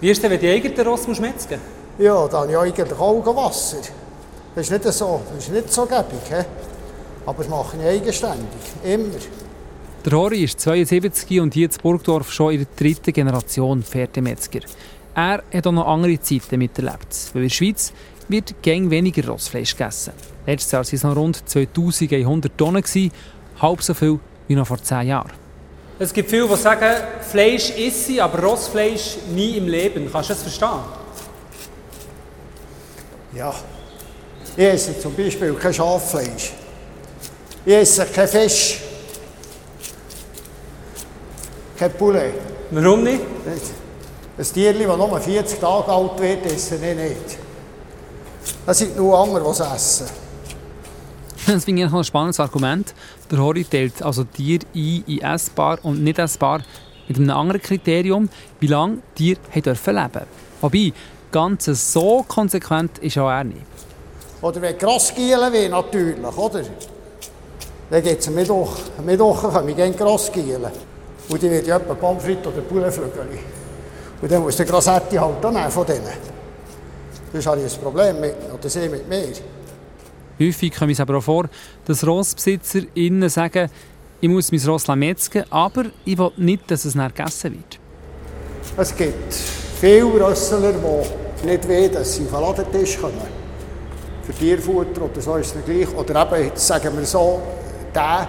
Wie 0.00 0.10
ist 0.10 0.22
denn, 0.22 0.30
wenn 0.30 0.40
du 0.40 0.46
die 0.46 0.52
eigenen 0.52 0.86
Ross 0.86 1.06
musst 1.06 1.20
metzgen 1.20 1.60
Ja, 1.98 2.26
dann 2.28 2.42
habe 2.42 2.50
ich 2.50 2.58
eigentlich 2.58 2.98
Augenwasser. 2.98 3.78
Das 4.54 4.68
ist 4.68 4.70
nicht 4.70 4.84
so, 4.92 5.20
das 5.34 5.44
ist 5.44 5.52
nicht 5.52 5.72
so 5.72 5.86
gäbig. 5.86 6.20
he? 6.28 6.44
Aber 7.26 7.38
das 7.38 7.48
mache 7.48 7.76
ich 7.78 7.86
eigenständig. 7.86 8.46
Immer. 8.82 9.08
Der 10.04 10.12
Hori 10.12 10.44
ist 10.44 10.60
72 10.60 11.40
und 11.40 11.54
hier 11.54 11.64
in 11.64 11.76
Burgdorf 11.82 12.30
schon 12.30 12.52
in 12.52 12.58
der 12.58 12.66
dritten 12.76 13.10
Generation 13.10 13.82
Pferdemetzger. 13.82 14.60
Er 15.14 15.42
hat 15.50 15.66
auch 15.66 15.72
noch 15.72 15.86
andere 15.86 16.20
Zeiten 16.20 16.58
miterlebt. 16.58 17.08
Weil 17.32 17.44
in 17.44 17.48
der 17.48 17.54
Schweiz 17.54 17.90
wird 18.28 18.54
gäng 18.60 18.90
weniger 18.90 19.26
Rossfleisch 19.26 19.74
gegessen. 19.74 20.12
Letztes 20.46 20.72
Jahr 20.72 20.84
waren 20.84 20.94
es 20.94 21.02
noch 21.02 21.16
rund 21.16 21.48
2100 21.48 22.58
Tonnen, 22.58 22.82
gewesen, 22.82 23.12
halb 23.62 23.82
so 23.82 23.94
viel 23.94 24.20
wie 24.46 24.54
noch 24.54 24.66
vor 24.66 24.76
10 24.76 25.06
Jahren. 25.06 25.32
Es 25.98 26.12
gibt 26.12 26.28
viele, 26.28 26.48
die 26.48 26.56
sagen, 26.56 27.02
Fleisch 27.22 27.70
esse 27.70 28.22
aber 28.22 28.40
Rossfleisch 28.40 29.16
nie 29.34 29.56
im 29.56 29.68
Leben. 29.68 30.10
Kannst 30.12 30.28
du 30.28 30.34
das 30.34 30.42
verstehen? 30.42 30.80
Ja. 33.34 33.54
Ich 34.54 34.64
esse 34.64 35.00
zum 35.00 35.14
Beispiel 35.14 35.54
kein 35.54 35.72
Schaffleisch. 35.72 36.52
Ich 37.64 37.72
esse 37.72 38.04
kein 38.04 38.28
Fisch. 38.28 38.80
Kein 41.78 41.92
Poulet. 41.92 42.34
Warum 42.70 43.02
nicht? 43.02 43.20
Ein 44.36 44.44
Tierchen, 44.44 44.88
das 44.88 44.98
nur 44.98 45.20
40 45.20 45.60
Tage 45.60 45.88
alt 45.88 46.20
wird, 46.20 46.46
esse 46.46 46.74
ich 46.76 46.96
nicht. 46.96 47.38
Das 48.66 48.78
sind 48.78 48.96
nur 48.96 49.18
andere, 49.18 49.44
die 49.44 49.50
es 49.50 49.60
essen. 49.60 50.06
Das 51.46 51.64
finde 51.64 51.82
ich 51.82 51.90
noch 51.90 51.98
ein 51.98 52.04
spannendes 52.04 52.40
Argument. 52.40 52.94
Der 53.30 53.38
Hori 53.38 53.64
teilt 53.64 54.02
also 54.02 54.24
Tiere 54.24 54.64
ein 54.74 55.04
in 55.06 55.20
essbar 55.20 55.78
und 55.82 56.02
nicht 56.02 56.18
essbar 56.18 56.62
mit 57.06 57.18
einem 57.18 57.30
anderen 57.30 57.60
Kriterium, 57.60 58.30
wie 58.60 58.66
lange 58.66 58.98
Tiere 59.14 59.38
haben 59.50 59.62
dürfen 59.62 59.94
leben 59.94 60.26
Wobei, 60.62 60.92
ganz 61.30 61.66
so 61.66 62.24
konsequent 62.26 62.98
ist 62.98 63.18
auch 63.18 63.28
er 63.28 63.44
nicht. 63.44 63.60
Oder 64.40 64.62
wenn 64.62 64.78
Grossgielen 64.78 65.52
will, 65.52 65.68
natürlich, 65.68 66.18
oder? 66.18 66.62
Dann 67.90 68.02
gibt 68.02 68.20
es 68.20 68.28
am 68.28 68.34
Mittwoch, 68.34 68.76
am 68.98 69.04
Mittwoch 69.04 69.42
kommen 69.42 69.66
wir 69.66 69.74
gerne 69.74 69.94
Grossgielen. 69.94 70.70
Und 71.28 71.42
die 71.42 71.50
wird 71.50 71.66
ja 71.66 71.76
etwa 71.76 71.94
Pommes 71.94 72.22
frites 72.22 72.46
oder 72.46 72.60
Pouletflügel. 72.60 73.26
Und 74.20 74.32
dann 74.32 74.42
muss 74.42 74.56
der 74.56 74.66
Grossetti 74.66 75.16
halt 75.16 75.44
auch 75.44 75.52
nehmen 75.52 75.70
von 75.70 75.86
denen. 75.86 76.02
Sonst 77.32 77.46
habe 77.46 77.60
ich 77.60 77.74
ein 77.74 77.80
Problem 77.80 78.20
mit 78.20 78.34
oder 78.52 78.68
sie 78.68 78.88
mit 78.88 79.08
mir. 79.08 79.32
Häufig 80.40 80.74
kommt 80.74 80.92
es 80.92 81.00
aber 81.00 81.18
auch 81.18 81.22
vor, 81.22 81.48
dass 81.84 82.06
Rossbesitzer 82.06 82.80
innen 82.94 83.28
sagen, 83.28 83.70
ich 84.20 84.28
muss 84.28 84.50
mein 84.50 84.60
Ross 84.62 84.88
metzgen, 84.88 85.44
aber 85.50 85.84
ich 86.04 86.16
will 86.16 86.30
nicht, 86.36 86.70
dass 86.70 86.84
es 86.84 86.94
nicht 86.94 87.14
gegessen 87.14 87.52
wird. 87.52 87.78
Es 88.76 88.96
gibt 88.96 89.34
viele 89.80 90.26
Rössler, 90.26 90.72
die 90.72 91.46
nicht 91.46 91.68
wollen, 91.68 91.92
dass 91.92 92.14
sie 92.14 92.24
auf 92.24 92.30
den 92.30 92.40
Ladentisch 92.40 92.98
kommen. 92.98 93.44
Für 94.22 94.32
Tierfutter 94.32 95.02
oder 95.02 95.20
so 95.20 95.36
ist 95.36 95.54
es 95.54 95.64
gleich. 95.64 95.94
Oder 95.94 96.22
eben, 96.22 96.46
jetzt 96.46 96.66
sagen 96.66 96.96
wir 96.96 97.04
so, 97.04 97.42
der 97.94 98.28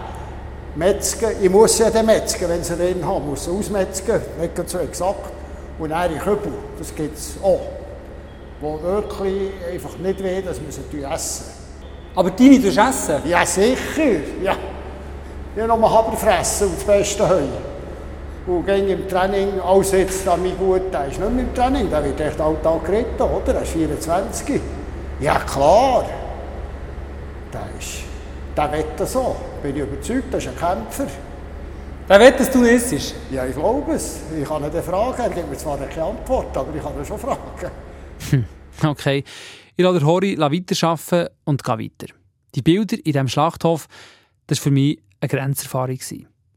Metzger, 0.75 1.32
ich 1.41 1.50
muss 1.50 1.79
ja 1.79 1.89
den 1.89 2.05
Metzger, 2.05 2.50
wenn 2.50 2.63
sie 2.63 2.75
den 2.75 3.05
haben, 3.05 3.29
muss 3.29 3.48
ihn 3.48 3.58
ausmetzgen, 3.58 4.22
nicht 4.39 4.70
so 4.70 4.79
exakt. 4.79 5.32
Und 5.79 5.91
in 5.91 6.20
Kübel, 6.20 6.53
das 6.77 6.94
gibt 6.94 7.17
es 7.17 7.36
auch. 7.44 7.62
Die 8.62 8.84
wirklich 8.84 9.51
einfach 9.72 9.98
nicht 9.98 10.24
wollen, 10.24 10.46
dass 10.46 10.60
wir 10.62 10.72
sie 10.72 11.03
essen. 11.03 11.46
Aber 12.15 12.32
deine 12.32 12.62
tust 12.62 12.77
du 12.77 12.82
essen? 12.82 13.15
Ja, 13.25 13.46
sicher. 13.46 14.22
Ja. 14.41 14.55
Ich 15.55 15.62
habe 15.62 15.79
noch 15.79 15.94
Haber 15.94 16.15
fressen 16.17 16.67
und 16.67 16.77
das 16.77 16.84
beste 16.84 17.27
Heu. 17.27 17.41
Und 18.48 18.65
ging 18.65 18.88
im 18.89 19.08
Training, 19.08 19.60
alles 19.60 19.91
jetzt 19.91 20.27
an 20.27 20.41
mich 20.44 20.58
gut, 20.58 20.94
der 20.94 21.08
ist 21.08 21.20
nicht 21.20 21.32
mehr 21.32 21.44
im 21.44 21.53
Training, 21.53 21.89
der 21.89 22.03
wird 22.03 22.20
echt 22.20 22.39
Alltag 22.39 22.86
geritten, 22.86 23.22
oder? 23.22 23.53
Der 23.53 23.62
ist 23.63 23.72
24. 23.72 24.62
Ja, 25.20 25.39
klar. 25.39 26.05
Der 27.51 27.62
ist, 27.79 28.04
der 28.55 28.71
wette 28.71 29.05
so. 29.05 29.35
Bin 29.62 29.75
ich 29.75 29.81
überzeugt, 29.81 30.31
der 30.31 30.39
ist 30.39 30.47
ein 30.47 30.57
Kämpfer. 30.57 31.07
Der 32.07 32.19
wette, 32.19 32.39
dass 32.39 32.51
du 32.51 32.63
isst? 32.63 33.15
Ja, 33.31 33.45
ich 33.45 33.55
glaube 33.55 33.93
es. 33.93 34.19
Ich 34.39 34.47
kann 34.47 34.63
ihn 34.63 34.83
fragen, 34.83 35.21
er 35.21 35.29
gibt 35.29 35.50
mir 35.50 35.57
zwar 35.57 35.77
keine 35.77 36.03
Antwort, 36.03 36.55
aber 36.55 36.75
ich 36.75 36.81
kann 36.81 36.97
ihn 36.97 37.05
schon 37.05 37.17
fragen. 37.17 37.71
Hm, 38.29 38.45
okay. 38.83 39.24
Ich 39.75 39.83
lasse 39.83 40.05
Hori 40.05 40.38
weiterarbeiten 40.38 41.29
und 41.43 41.63
gehe 41.63 41.79
weiter. 41.79 42.13
Die 42.53 42.62
Bilder 42.62 42.95
in 42.97 43.03
diesem 43.03 43.27
Schlachthof, 43.27 43.88
das 44.47 44.59
war 44.59 44.63
für 44.63 44.71
mich 44.71 45.01
eine 45.19 45.29
Grenzerfahrung. 45.29 46.00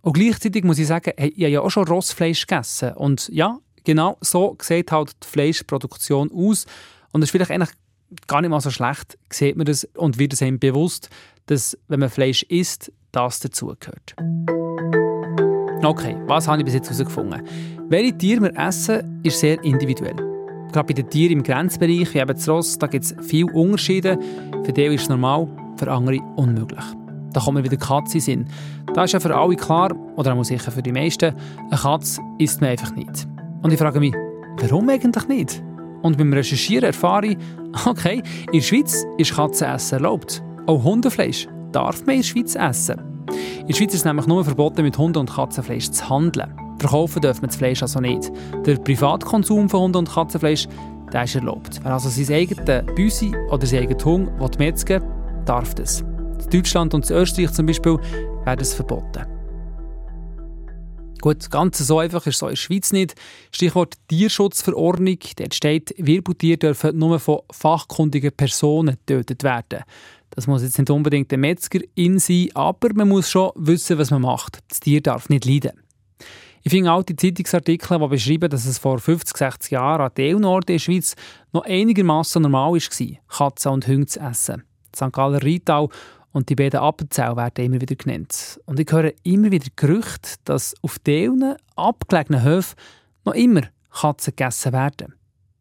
Und 0.02 0.12
gleichzeitig 0.12 0.64
muss 0.64 0.78
ich 0.78 0.86
sagen, 0.86 1.12
hey, 1.16 1.32
ich 1.34 1.42
habe 1.42 1.52
ja 1.52 1.60
auch 1.60 1.70
schon 1.70 1.88
Rossfleisch 1.88 2.46
gegessen. 2.46 2.92
Und 2.92 3.28
ja, 3.32 3.58
genau 3.84 4.18
so 4.20 4.56
sieht 4.60 4.92
halt 4.92 5.12
die 5.22 5.26
Fleischproduktion 5.26 6.30
aus. 6.30 6.66
Und 7.10 7.22
es 7.22 7.28
ist 7.28 7.30
vielleicht 7.32 7.50
eigentlich 7.50 7.74
gar 8.26 8.40
nicht 8.40 8.50
mal 8.50 8.60
so 8.60 8.70
schlecht, 8.70 9.18
sieht 9.30 9.56
man 9.56 9.66
das 9.66 9.84
und 9.96 10.18
wird 10.18 10.32
es 10.32 10.42
einem 10.42 10.58
bewusst, 10.58 11.10
dass, 11.48 11.76
wenn 11.88 12.00
man 12.00 12.08
Fleisch 12.10 12.44
isst, 12.44 12.92
das 13.10 13.40
dazugehört. 13.40 14.14
Okay, 15.82 16.16
was 16.26 16.46
habe 16.46 16.58
ich 16.58 16.64
bis 16.64 16.74
jetzt 16.74 16.90
herausgefunden? 16.90 17.42
Welche 17.88 18.16
Tiere 18.16 18.42
wir 18.42 18.56
essen, 18.56 19.20
ist 19.22 19.40
sehr 19.40 19.62
individuell. 19.64 20.16
Gerade 20.72 20.86
bei 20.86 20.92
den 20.92 21.08
Tieren 21.08 21.32
im 21.32 21.42
Grenzbereich, 21.42 22.12
wie 22.12 22.18
eben 22.18 22.34
das 22.34 22.48
Ross, 22.48 22.78
da 22.78 22.86
gibt 22.86 23.04
es 23.04 23.14
viele 23.22 23.46
Unterschiede. 23.52 24.18
Für 24.64 24.72
die 24.72 24.84
ist 24.84 25.02
es 25.02 25.08
normal, 25.08 25.48
für 25.76 25.90
andere 25.90 26.20
unmöglich. 26.36 26.84
Da 27.32 27.40
kommen 27.40 27.64
wir 27.64 27.70
wieder 27.70 27.82
Katze 27.82 28.30
in 28.30 28.46
Da 28.94 29.04
ist 29.04 29.12
ja 29.12 29.20
für 29.20 29.34
alle 29.34 29.56
klar, 29.56 29.94
oder 30.16 30.34
auch 30.34 30.44
sicher 30.44 30.70
für 30.70 30.82
die 30.82 30.92
meisten, 30.92 31.34
eine 31.70 31.80
Katze 31.80 32.20
isst 32.38 32.60
man 32.60 32.70
einfach 32.70 32.94
nicht. 32.94 33.26
Und 33.62 33.72
ich 33.72 33.78
frage 33.78 34.00
mich, 34.00 34.14
warum 34.60 34.88
eigentlich 34.90 35.28
nicht? 35.28 35.62
Und 36.02 36.18
beim 36.18 36.32
Recherchieren 36.32 36.84
erfahre 36.84 37.28
ich, 37.28 37.38
okay, 37.86 38.22
in 38.46 38.52
der 38.52 38.60
Schweiz 38.60 39.06
ist 39.16 39.34
Katzenessen 39.34 39.98
erlaubt. 39.98 40.42
Auch 40.68 40.84
Hundefleisch 40.84 41.48
darf 41.72 42.04
man 42.04 42.16
in 42.16 42.20
der 42.20 42.28
Schweiz 42.28 42.54
essen. 42.54 43.00
In 43.60 43.68
der 43.68 43.74
Schweiz 43.74 43.94
ist 43.94 44.00
es 44.00 44.04
nämlich 44.04 44.26
nur 44.26 44.44
verboten, 44.44 44.82
mit 44.82 44.98
Hunde- 44.98 45.18
und 45.18 45.32
Katzenfleisch 45.32 45.90
zu 45.90 46.06
handeln. 46.10 46.54
Verkaufen 46.78 47.22
dürfen 47.22 47.40
wir 47.40 47.46
das 47.46 47.56
Fleisch 47.56 47.80
also 47.80 48.00
nicht. 48.00 48.30
Der 48.66 48.76
Privatkonsum 48.76 49.70
von 49.70 49.80
Hunde- 49.80 50.00
und 50.00 50.12
Katzenfleisch 50.12 50.68
der 51.10 51.24
ist 51.24 51.36
erlaubt. 51.36 51.80
Wer 51.82 51.94
also 51.94 52.10
sein 52.10 52.36
eigenes 52.36 52.84
Büsi 52.94 53.34
oder 53.50 53.66
sein 53.66 53.84
eigenes 53.84 54.04
Hund 54.04 54.58
metzgen 54.58 55.00
will, 55.00 55.44
darf 55.46 55.74
das. 55.74 56.02
In 56.02 56.50
Deutschland 56.50 56.92
und 56.92 57.08
in 57.08 57.16
Österreich 57.16 57.50
zum 57.52 57.64
Beispiel 57.64 57.96
werden 58.44 58.60
es 58.60 58.74
verboten. 58.74 59.24
Gut, 61.20 61.50
ganz 61.50 61.78
so 61.78 61.98
einfach 61.98 62.26
ist 62.26 62.36
es 62.36 62.42
in 62.42 62.48
der 62.48 62.56
Schweiz 62.56 62.92
nicht. 62.92 63.14
Stichwort 63.50 63.94
Tierschutzverordnung. 64.08 65.18
Dort 65.36 65.54
steht, 65.54 65.94
Wirbeltiere 65.96 66.58
dürfen 66.58 66.96
nur 66.96 67.18
von 67.18 67.40
fachkundigen 67.50 68.30
Personen 68.32 68.98
getötet 69.06 69.42
werden. 69.42 69.82
Das 70.38 70.46
muss 70.46 70.62
jetzt 70.62 70.78
nicht 70.78 70.88
unbedingt 70.88 71.32
der 71.32 71.38
Metzger 71.38 71.80
in 71.96 72.20
sein, 72.20 72.50
aber 72.54 72.90
man 72.94 73.08
muss 73.08 73.28
schon 73.28 73.50
wissen, 73.56 73.98
was 73.98 74.12
man 74.12 74.22
macht. 74.22 74.60
Das 74.68 74.78
Tier 74.78 75.00
darf 75.00 75.28
nicht 75.28 75.44
leiden. 75.44 75.72
Ich 76.62 76.70
finde 76.70 76.92
alte 76.92 77.16
Zeitungsartikel, 77.16 77.98
die 77.98 78.06
beschreiben, 78.06 78.48
dass 78.48 78.64
es 78.64 78.78
vor 78.78 79.00
50, 79.00 79.36
60 79.36 79.72
Jahren 79.72 80.02
an 80.02 80.14
Teilnorden 80.14 80.68
in 80.68 80.74
der 80.74 80.78
Schweiz 80.78 81.16
noch 81.52 81.64
einigermaßen 81.64 82.40
normal 82.40 82.74
war, 82.74 83.16
Katzen 83.26 83.72
und 83.72 83.88
Hunde 83.88 84.06
zu 84.06 84.20
essen. 84.20 84.62
St. 84.94 85.10
Galler 85.10 85.42
Rietau 85.42 85.90
und 86.30 86.48
die 86.48 86.54
beiden 86.54 86.78
Appenzell 86.78 87.34
werden 87.34 87.64
immer 87.64 87.80
wieder 87.80 87.96
genannt. 87.96 88.60
Und 88.64 88.78
ich 88.78 88.92
höre 88.92 89.10
immer 89.24 89.50
wieder 89.50 89.66
Gerüchte, 89.74 90.36
dass 90.44 90.76
auf 90.82 91.00
diesen 91.00 91.56
abgelegenen 91.74 92.44
Höfen 92.44 92.76
noch 93.24 93.34
immer 93.34 93.62
Katzen 93.90 94.36
gegessen 94.36 94.72
werden. 94.72 95.14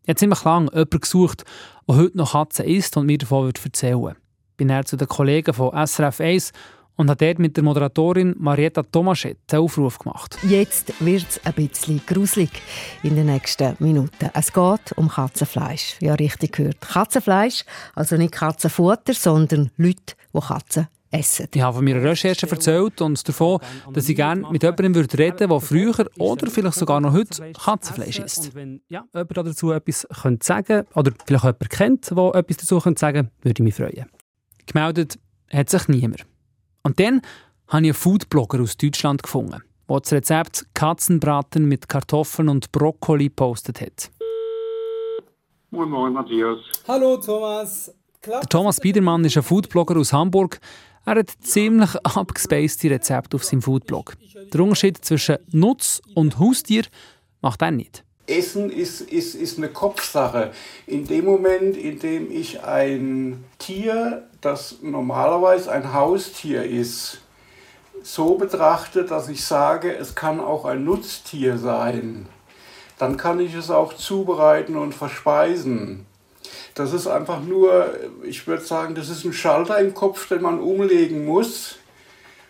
Ich 0.04 0.10
habe 0.10 0.18
ziemlich 0.18 0.44
lange 0.44 0.70
jemanden 0.72 1.00
gesucht, 1.00 1.46
der 1.90 1.96
heute 1.96 2.16
noch 2.16 2.34
Katzen 2.34 2.66
isst 2.66 2.96
und 2.96 3.08
mir 3.08 3.18
davon 3.18 3.48
erzählen 3.48 4.00
würde. 4.00 4.18
Ich 4.60 4.66
bin 4.66 4.86
zu 4.86 4.98
den 4.98 5.08
Kollegen 5.08 5.54
von 5.54 5.70
SRF 5.86 6.20
1 6.20 6.52
und 6.96 7.12
hat 7.12 7.22
dort 7.22 7.38
mit 7.38 7.56
der 7.56 7.64
Moderatorin 7.64 8.34
Marietta 8.40 8.82
Tomaschet 8.82 9.38
einen 9.52 9.62
Aufruf 9.62 10.00
gemacht. 10.00 10.36
Jetzt 10.42 11.00
wird 11.00 11.28
es 11.30 11.46
ein 11.46 11.54
bisschen 11.54 12.02
gruselig 12.04 12.50
in 13.04 13.16
den 13.16 13.28
nächsten 13.28 13.76
Minuten. 13.78 14.32
Es 14.34 14.52
geht 14.52 14.94
um 14.96 15.10
Katzenfleisch. 15.10 15.98
Ja, 16.02 16.16
richtig 16.16 16.54
gehört. 16.54 16.82
Katzenfleisch, 16.82 17.66
also 17.94 18.18
nicht 18.18 18.32
Katzenfutter, 18.32 19.14
sondern 19.14 19.70
Leute, 19.78 20.16
die 20.34 20.40
Katzen 20.40 20.88
essen. 21.12 21.50
Ich 21.54 21.62
habe 21.62 21.76
von 21.76 21.86
meiner 21.86 22.02
Recherche 22.02 22.50
erzählt 22.50 23.00
und 23.00 23.30
davon, 23.30 23.60
dass 23.94 24.10
ich 24.10 24.16
gerne 24.16 24.50
mit 24.50 24.64
jemandem 24.64 24.96
reden 24.96 25.20
würde, 25.20 25.48
der 25.48 25.62
früher 25.62 26.10
oder 26.18 26.50
vielleicht 26.50 26.78
sogar 26.80 27.00
noch 27.00 27.14
heute 27.14 27.52
Katzenfleisch 27.52 28.18
isst. 28.18 28.48
Und 28.48 28.56
wenn 28.56 28.82
ja, 28.90 29.06
jemand 29.14 29.38
dazu 29.38 29.72
etwas 29.72 30.08
könnte 30.20 30.44
sagen 30.44 30.88
oder 30.96 31.12
vielleicht 31.28 31.44
jemand 31.44 31.70
kennt, 31.70 32.10
der 32.10 32.32
etwas 32.34 32.58
dazu 32.58 32.80
könnte 32.80 33.00
sagen 33.00 33.30
würde 33.44 33.62
ich 33.62 33.64
mich 33.64 33.76
freuen. 33.76 34.08
Gemeldet 34.68 35.18
hat 35.52 35.70
sich 35.70 35.88
niemand. 35.88 36.26
Und 36.84 37.00
dann 37.00 37.22
habe 37.68 37.84
ich 37.84 37.90
einen 37.90 37.94
Foodblogger 37.94 38.62
aus 38.62 38.78
Deutschland 38.78 39.24
gefunden, 39.24 39.64
der 39.90 40.00
das 40.00 40.14
Rezept 40.14 40.66
Katzenbraten 40.74 41.66
mit 41.66 41.90
Kartoffeln 41.90 42.50
und 42.50 42.72
Brokkoli 42.72 43.30
postet 43.30 43.82
hat. 43.82 44.12
Moin 45.72 45.90
Moin, 45.90 46.14
Matthias. 46.14 46.60
Hallo 46.88 47.18
Thomas. 47.18 47.94
Der 48.26 48.42
Thomas 48.42 48.80
Biedermann 48.80 49.26
ist 49.26 49.38
ein 49.38 49.44
Foodblogger 49.44 49.98
aus 49.98 50.14
Hamburg. 50.14 50.60
Er 51.06 51.16
hat 51.16 51.30
ziemlich 51.42 51.96
abgespacede 52.04 52.96
Rezepte 52.96 53.36
auf 53.36 53.44
seinem 53.44 53.62
Foodblog. 53.62 54.16
Der 54.54 54.62
Unterschied 54.62 55.04
zwischen 55.04 55.38
Nutz 55.52 56.02
und 56.16 56.40
Haustier 56.40 56.84
macht 57.42 57.62
er 57.62 57.72
nicht. 57.72 58.04
Essen 58.28 58.70
ist, 58.70 59.02
ist, 59.02 59.36
ist 59.36 59.58
eine 59.58 59.70
Kopfsache. 59.70 60.52
In 60.86 61.08
dem 61.08 61.26
Moment, 61.26 61.78
in 61.78 62.00
dem 62.00 62.30
ich 62.30 62.64
ein 62.64 63.46
Tier, 63.58 64.28
das 64.42 64.78
normalerweise 64.82 65.72
ein 65.72 65.94
Haustier 65.94 66.64
ist, 66.64 67.20
so 68.04 68.36
betrachte, 68.36 69.06
dass 69.06 69.30
ich 69.30 69.44
sage, 69.44 69.96
es 69.96 70.16
kann 70.16 70.40
auch 70.40 70.66
ein 70.66 70.84
Nutztier 70.84 71.58
sein, 71.58 72.28
dann 72.98 73.18
kann 73.18 73.40
ich 73.40 73.54
es 73.54 73.70
auch 73.70 73.94
zubereiten 73.94 74.76
und 74.76 74.94
verspeisen. 74.94 76.06
Das 76.74 76.94
ist 76.94 77.08
einfach 77.08 77.42
nur, 77.42 77.96
ich 78.24 78.46
würde 78.48 78.64
sagen, 78.64 78.96
das 78.96 79.10
ist 79.10 79.26
ein 79.26 79.34
Schalter 79.34 79.80
im 79.80 79.94
Kopf, 79.94 80.28
den 80.28 80.42
man 80.42 80.60
umlegen 80.60 81.26
muss. 81.26 81.78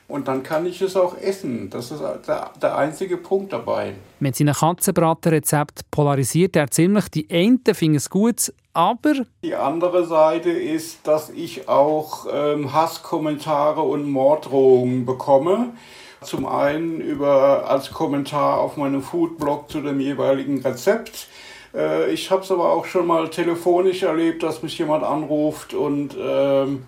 Und 0.08 0.30
dann 0.30 0.42
kann 0.42 0.66
ich 0.66 0.82
es 0.82 0.96
auch 0.96 1.18
essen. 1.18 1.70
Das 1.70 1.92
ist 1.92 2.02
der, 2.02 2.52
der 2.62 2.78
einzige 2.78 3.18
Punkt 3.18 3.52
dabei. 3.52 3.94
Mit 4.22 4.38
seinem 4.38 4.54
Katzenbratenrezept 4.54 5.92
polarisiert 5.92 6.56
er 6.56 6.72
ziemlich. 6.72 7.10
Die 7.10 7.28
einen 7.30 7.60
finden 7.74 7.98
es 7.98 8.10
gut, 8.10 8.54
aber... 8.74 9.14
Die 9.44 9.56
andere 9.56 10.06
Seite 10.06 10.50
ist, 10.50 11.06
dass 11.06 11.30
ich 11.30 11.68
auch 11.68 12.26
ähm, 12.32 12.72
Hasskommentare 12.72 13.82
und 13.82 14.10
Morddrohungen 14.10 15.06
bekomme. 15.06 15.74
Zum 16.22 16.46
einen 16.46 17.02
über, 17.02 17.70
als 17.70 17.92
Kommentar 17.92 18.62
auf 18.62 18.78
meinem 18.78 19.02
Foodblog 19.02 19.70
zu 19.70 19.82
dem 19.82 20.00
jeweiligen 20.00 20.62
Rezept. 20.62 21.28
Äh, 21.76 22.14
ich 22.14 22.32
habe 22.32 22.44
es 22.44 22.52
aber 22.52 22.72
auch 22.72 22.86
schon 22.86 23.08
mal 23.08 23.30
telefonisch 23.30 24.04
erlebt, 24.04 24.42
dass 24.42 24.64
mich 24.64 24.78
jemand 24.78 25.04
anruft 25.04 25.74
und... 25.74 26.16
Ähm, 26.18 26.86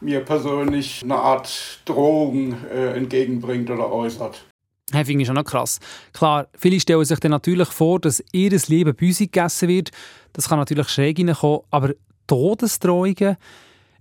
mir 0.00 0.20
persönlich 0.20 1.02
eine 1.02 1.16
Art 1.16 1.80
Drohung 1.84 2.56
äh, 2.64 2.96
entgegenbringt 2.96 3.70
oder 3.70 3.90
äußert. 3.90 4.44
Das 4.90 5.06
finde 5.06 5.22
ich 5.22 5.26
schon 5.26 5.36
noch 5.36 5.44
krass. 5.44 5.78
Klar, 6.12 6.48
viele 6.56 6.80
stellen 6.80 7.04
sich 7.04 7.20
dann 7.20 7.30
natürlich 7.30 7.68
vor, 7.68 8.00
dass 8.00 8.22
ihr 8.32 8.50
Leben 8.68 8.94
Büsi 8.94 9.26
gegessen 9.26 9.68
wird. 9.68 9.90
Das 10.32 10.48
kann 10.48 10.58
natürlich 10.58 10.88
schräg 10.88 11.18
reinkommen, 11.18 11.60
aber 11.70 11.94
Todesdrohungen... 12.26 13.36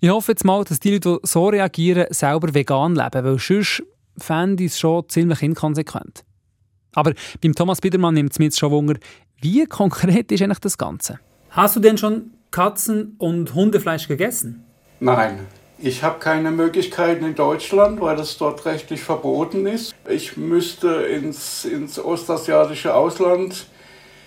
Ich 0.01 0.10
hoffe 0.10 0.32
jetzt 0.32 0.46
mal, 0.46 0.63
dass 0.63 0.79
die 0.79 0.94
Leute, 0.94 1.20
die 1.22 1.27
so 1.27 1.50
reagieren, 1.50 2.08
selber 2.12 2.53
vegan 2.53 2.96
leben, 2.96 3.25
weil 3.25 3.38
sonst 3.38 3.84
fände 4.18 4.63
ich 4.63 4.72
es 4.72 4.79
schon 4.79 5.08
ziemlich 5.10 5.41
inkonsequent. 5.41 6.24
Aber 6.94 7.13
beim 7.41 7.53
Thomas 7.53 7.82
Biedermann 7.82 8.13
nimmt 8.13 8.32
es 8.32 8.39
mir 8.39 8.46
jetzt 8.46 8.60
schon 8.60 8.72
Wunder, 8.72 8.96
wie 9.41 9.65
konkret 9.65 10.32
ist 10.32 10.41
eigentlich 10.41 10.60
das 10.60 10.77
Ganze? 10.77 11.20
Hast 11.50 11.75
du 11.75 11.82
denn 11.82 11.98
schon 11.98 12.32
Katzen- 12.51 13.15
und 13.18 13.53
Hundefleisch 13.53 14.08
gegessen? 14.08 14.63
Nein. 15.01 15.39
Ich 15.82 16.04
habe 16.04 16.20
keine 16.20 16.52
Möglichkeiten 16.52 17.24
in 17.24 17.36
Deutschland, 17.36 18.02
weil 18.02 18.18
das 18.18 18.38
dort 18.38 18.66
rechtlich 18.66 19.02
verboten 19.02 19.66
ist. 19.66 19.96
Ich 20.10 20.36
müsste 20.36 20.90
ins, 20.90 21.64
ins 21.64 21.98
ostasiatische 21.98 22.94
Ausland 22.94 23.66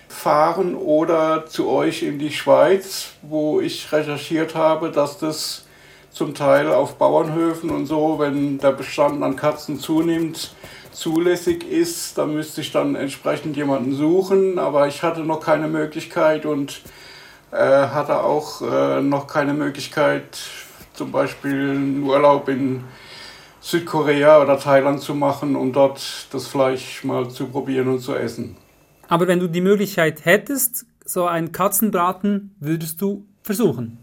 fahren 0.07 0.73
oder 0.73 1.45
zu 1.45 1.69
euch 1.69 2.01
in 2.01 2.17
die 2.17 2.31
Schweiz, 2.31 3.09
wo 3.21 3.61
ich 3.61 3.91
recherchiert 3.91 4.55
habe, 4.55 4.89
dass 4.89 5.19
das 5.19 5.65
zum 6.09 6.33
Teil 6.33 6.71
auf 6.71 6.95
Bauernhöfen 6.95 7.69
und 7.69 7.85
so, 7.85 8.17
wenn 8.17 8.57
der 8.57 8.71
Bestand 8.71 9.21
an 9.21 9.35
Katzen 9.35 9.79
zunimmt, 9.79 10.55
zulässig 10.91 11.69
ist. 11.69 12.17
Da 12.17 12.25
müsste 12.25 12.61
ich 12.61 12.71
dann 12.71 12.95
entsprechend 12.95 13.55
jemanden 13.57 13.95
suchen, 13.95 14.57
aber 14.57 14.87
ich 14.87 15.03
hatte 15.03 15.19
noch 15.19 15.41
keine 15.41 15.67
Möglichkeit 15.67 16.47
und 16.47 16.81
äh, 17.51 17.57
hatte 17.57 18.23
auch 18.23 18.63
äh, 18.63 19.01
noch 19.01 19.27
keine 19.27 19.53
Möglichkeit, 19.53 20.39
zum 20.93 21.11
Beispiel 21.11 21.71
einen 21.71 22.03
Urlaub 22.03 22.47
in 22.49 22.83
Südkorea 23.61 24.41
oder 24.41 24.59
Thailand 24.59 25.01
zu 25.01 25.15
machen, 25.15 25.55
um 25.55 25.71
dort 25.71 26.27
das 26.31 26.47
Fleisch 26.47 27.03
mal 27.03 27.29
zu 27.29 27.47
probieren 27.47 27.87
und 27.87 27.99
zu 27.99 28.13
essen. 28.15 28.57
Aber 29.07 29.27
wenn 29.27 29.39
du 29.39 29.47
die 29.47 29.61
Möglichkeit 29.61 30.25
hättest, 30.25 30.85
so 31.05 31.25
einen 31.25 31.51
Katzenbraten, 31.51 32.55
würdest 32.59 33.01
du 33.01 33.25
versuchen? 33.41 33.97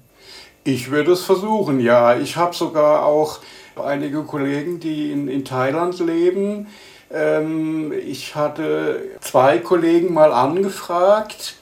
Ich 0.64 0.90
würde 0.90 1.12
es 1.12 1.23
versuchen, 1.23 1.80
ja. 1.80 2.18
Ich 2.18 2.37
habe 2.37 2.54
sogar 2.54 3.04
auch 3.04 3.40
einige 3.76 4.23
Kollegen, 4.23 4.80
die 4.80 5.11
in, 5.11 5.28
in 5.28 5.44
Thailand 5.44 5.99
leben. 6.00 6.66
Ähm, 7.11 7.92
ich 7.92 8.35
hatte 8.35 9.00
zwei 9.20 9.59
Kollegen 9.59 10.12
mal 10.12 10.32
angefragt, 10.32 11.56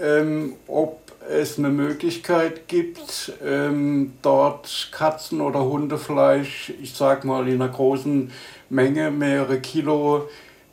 ähm, 0.00 0.54
ob 0.66 1.01
es 1.30 1.58
eine 1.58 1.70
Möglichkeit 1.70 2.68
gibt, 2.68 3.32
ähm, 3.44 4.12
dort 4.22 4.90
Katzen- 4.92 5.40
oder 5.40 5.64
Hundefleisch, 5.64 6.72
ich 6.82 6.94
sag 6.94 7.24
mal 7.24 7.48
in 7.48 7.60
einer 7.60 7.72
großen 7.72 8.30
Menge, 8.68 9.10
mehrere 9.10 9.60
Kilo, 9.60 10.28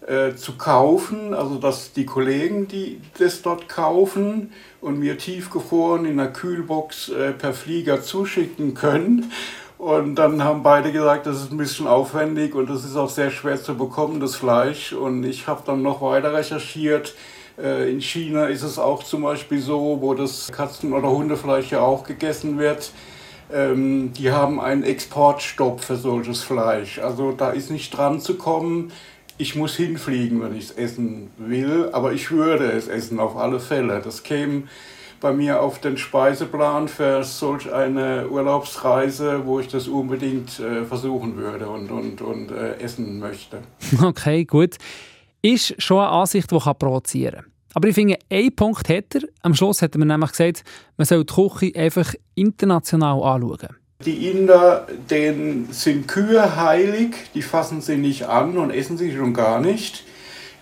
äh, 0.08 0.36
zu 0.36 0.53
kaufen. 0.58 1.34
Also 1.34 1.56
dass 1.56 1.94
die 1.94 2.06
Kollegen, 2.06 2.68
die 2.68 3.00
das 3.20 3.41
dort 3.41 3.70
kaufen 3.70 4.51
und 4.82 5.00
mir 5.00 5.18
tiefgefroren 5.18 6.06
in 6.06 6.20
einer 6.20 6.32
Kühlbox 6.32 7.10
äh, 7.10 7.32
per 7.32 7.53
Flieger 7.53 8.01
zuschicken 8.01 8.74
können. 8.74 9.32
Und 9.77 10.15
dann 10.15 10.44
haben 10.44 10.62
beide 10.62 10.91
gesagt, 10.91 11.25
das 11.25 11.38
ist 11.38 11.51
ein 11.51 11.58
bisschen 11.58 11.88
aufwendig 11.88 12.53
und 12.53 12.70
das 12.70 12.84
ist 12.84 12.98
auch 12.98 13.10
sehr 13.10 13.32
schwer 13.32 13.62
zu 13.62 13.77
bekommen, 13.77 14.20
das 14.20 14.36
Fleisch. 14.36 14.91
Und 14.91 15.24
ich 15.24 15.48
habe 15.48 15.62
dann 15.65 15.82
noch 15.82 16.01
weiter 16.01 16.34
recherchiert. 16.34 17.15
Äh, 17.62 17.92
in 17.92 18.01
China 18.01 18.46
ist 18.46 18.63
es 18.63 18.80
auch 18.80 19.04
zum 19.04 19.24
Beispiel 19.24 19.60
so, 19.60 19.98
wo 20.01 20.13
das 20.13 20.51
Katzen- 20.51 20.94
oder 20.94 21.10
Hundefleisch 21.10 21.72
ja 21.72 21.82
auch 21.82 22.04
gegessen 22.04 22.58
wird. 22.58 22.92
Ähm, 23.51 24.13
die 24.13 24.32
haben 24.32 24.62
einen 24.62 24.84
Exportstopp 24.84 25.82
für 25.82 25.96
solches 25.96 26.44
Fleisch. 26.44 27.00
Also 27.00 27.32
da 27.32 27.51
ist 27.51 27.72
nicht 27.72 27.96
dran 27.96 28.22
zu 28.22 28.36
kommen. 28.36 28.92
Ich 29.38 29.56
muss 29.56 29.75
hinfliegen, 29.75 30.42
wenn 30.42 30.56
ich 30.56 30.66
es 30.66 30.72
essen 30.72 31.32
will, 31.38 31.89
aber 31.94 32.12
ich 32.13 32.30
würde 32.30 32.72
es 32.72 32.88
essen 32.88 33.20
auf 33.20 33.38
alle 33.38 33.60
Fälle. 33.60 34.01
Das 34.04 34.24
käme 34.24 34.63
bei 35.22 35.34
mir 35.34 35.62
auf 35.62 35.80
den 35.80 35.98
Speiseplan 35.98 36.88
für 36.88 37.24
solch 37.24 37.72
eine 37.72 38.28
Urlaubsreise, 38.30 39.46
wo 39.46 39.60
ich 39.60 39.68
das 39.68 39.88
unbedingt 39.88 40.60
äh, 40.60 40.86
versuchen 40.86 41.36
würde 41.38 41.68
und, 41.68 41.92
und, 41.92 42.22
und 42.22 42.51
äh, 42.51 42.80
essen 42.80 43.20
möchte. 43.20 43.60
Okay, 44.01 44.46
gut. 44.46 44.78
Ist 45.41 45.81
schon 45.81 46.00
eine 46.00 46.10
Ansicht, 46.10 46.51
die 46.51 46.58
provozieren 46.58 47.36
kann. 47.36 47.51
Aber 47.74 47.88
ich 47.88 47.96
finde, 47.96 48.17
einen 48.29 48.55
Punkt 48.55 48.89
hat 48.89 49.15
er. 49.15 49.22
Am 49.41 49.53
Schluss 49.53 49.81
hat 49.81 49.96
er 49.96 50.00
mir 50.00 50.05
nämlich 50.05 50.31
gesagt, 50.31 50.63
man 50.98 51.05
soll 51.05 51.24
die 51.24 51.34
Küche 51.34 51.79
einfach 51.79 52.13
international 52.36 53.24
anschauen. 53.24 53.75
Die 54.05 54.29
Inder, 54.29 54.88
denen 55.10 55.72
sind 55.72 56.08
Kühe 56.08 56.55
heilig, 56.55 57.15
die 57.34 57.41
fassen 57.41 57.82
sie 57.82 57.97
nicht 57.97 58.28
an 58.28 58.58
und 58.58 58.71
essen 58.71 58.97
sie 58.97 59.13
schon 59.15 59.34
gar 59.34 59.60
nicht. 59.60 60.06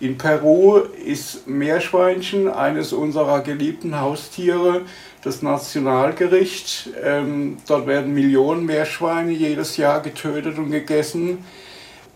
In 0.00 0.18
Peru 0.18 0.78
ist 1.04 1.48
Meerschweinchen 1.48 2.48
eines 2.48 2.92
unserer 2.92 3.40
geliebten 3.40 4.00
Haustiere, 4.00 4.82
das 5.22 5.42
Nationalgericht. 5.42 6.90
Ähm, 7.02 7.56
dort 7.66 7.86
werden 7.86 8.14
Millionen 8.14 8.64
Meerschweine 8.64 9.32
jedes 9.32 9.76
Jahr 9.76 10.00
getötet 10.02 10.58
und 10.58 10.70
gegessen. 10.70 11.38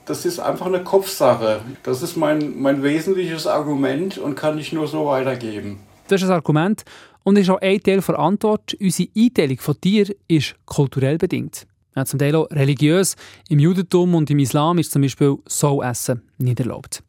Das 0.05 0.25
ist 0.25 0.41
einfach 0.41 0.67
eine 0.67 0.83
Kopfsache. 0.83 1.61
Das 1.85 2.03
ist 2.03 2.17
mein, 2.17 2.61
mein 2.61 2.83
wesentliches 2.83 3.47
Argument 3.47 4.19
und 4.19 4.35
kann 4.35 4.59
ich 4.59 4.73
nur 4.73 4.89
so 4.89 5.07
weitergeben. 5.07 5.79
Das 6.09 6.23
ist 6.23 6.29
ein 6.29 6.35
Argument 6.35 6.85
und 7.23 7.39
ist 7.39 7.51
auch 7.51 7.61
ein 7.61 7.81
Teil 7.81 8.01
der 8.01 8.19
Antwort. 8.19 8.75
Unsere 8.81 9.09
Einteilung 9.17 9.59
von 9.59 9.81
Tieren 9.81 10.15
ist 10.27 10.57
kulturell 10.65 11.19
bedingt. 11.19 11.67
Ja, 11.95 12.05
zum 12.05 12.19
Teil 12.19 12.35
auch 12.35 12.51
religiös. 12.51 13.17
Im 13.49 13.59
Judentum 13.59 14.15
und 14.15 14.31
im 14.31 14.39
Islam 14.41 14.79
ist 14.79 14.93
zum 14.93 15.03
Beispiel 15.03 15.37
So-Essen 15.47 16.23
nicht 16.39 16.59
erlaubt. 16.59 17.03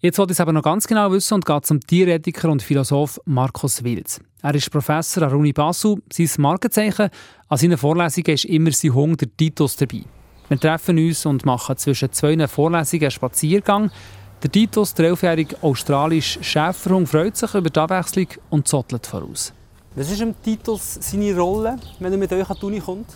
Jetzt 0.00 0.18
wollte 0.18 0.32
ich 0.32 0.36
es 0.36 0.40
aber 0.40 0.52
noch 0.52 0.62
ganz 0.62 0.86
genau 0.86 1.10
wissen 1.10 1.34
und 1.34 1.46
geht 1.46 1.66
zum 1.66 1.80
Tierethiker 1.80 2.50
und 2.50 2.62
Philosoph 2.62 3.20
Markus 3.24 3.82
Wilz. 3.82 4.20
Er 4.42 4.54
ist 4.54 4.70
Professor 4.70 5.24
an 5.24 5.30
der 5.30 5.38
Uni 5.38 5.52
Basel. 5.52 5.96
Sein 6.12 6.28
Markenzeichen 6.38 7.10
an 7.48 7.58
seinen 7.58 7.78
Vorlesungen 7.78 8.34
ist 8.34 8.44
immer 8.44 8.70
sein 8.70 8.94
Hunger, 8.94 9.16
der 9.16 9.36
Titus 9.36 9.76
dabei. 9.76 10.04
Wir 10.48 10.58
treffen 10.58 10.98
uns 10.98 11.26
und 11.26 11.44
machen 11.44 11.76
zwischen 11.76 12.12
zwei 12.12 12.46
Vorlesungen 12.46 13.02
einen 13.02 13.10
Spaziergang. 13.10 13.90
Der 14.42 14.50
Titus, 14.50 14.94
der 14.94 15.06
elfjährige 15.08 15.56
australische 15.62 16.42
Schäferhund, 16.42 17.08
freut 17.08 17.36
sich 17.36 17.54
über 17.54 17.70
die 17.70 17.78
Abwechslung 17.80 18.28
und 18.50 18.68
zottelt 18.68 19.06
voraus. 19.06 19.52
Was 19.94 20.10
ist 20.10 20.20
im 20.20 20.34
Titus 20.42 20.98
seine 21.00 21.36
Rolle, 21.36 21.76
wenn 21.98 22.12
er 22.12 22.18
mit 22.18 22.32
euch 22.32 22.48
an 22.48 22.56
die 22.60 22.66
Uni 22.66 22.80
kommt? 22.80 23.06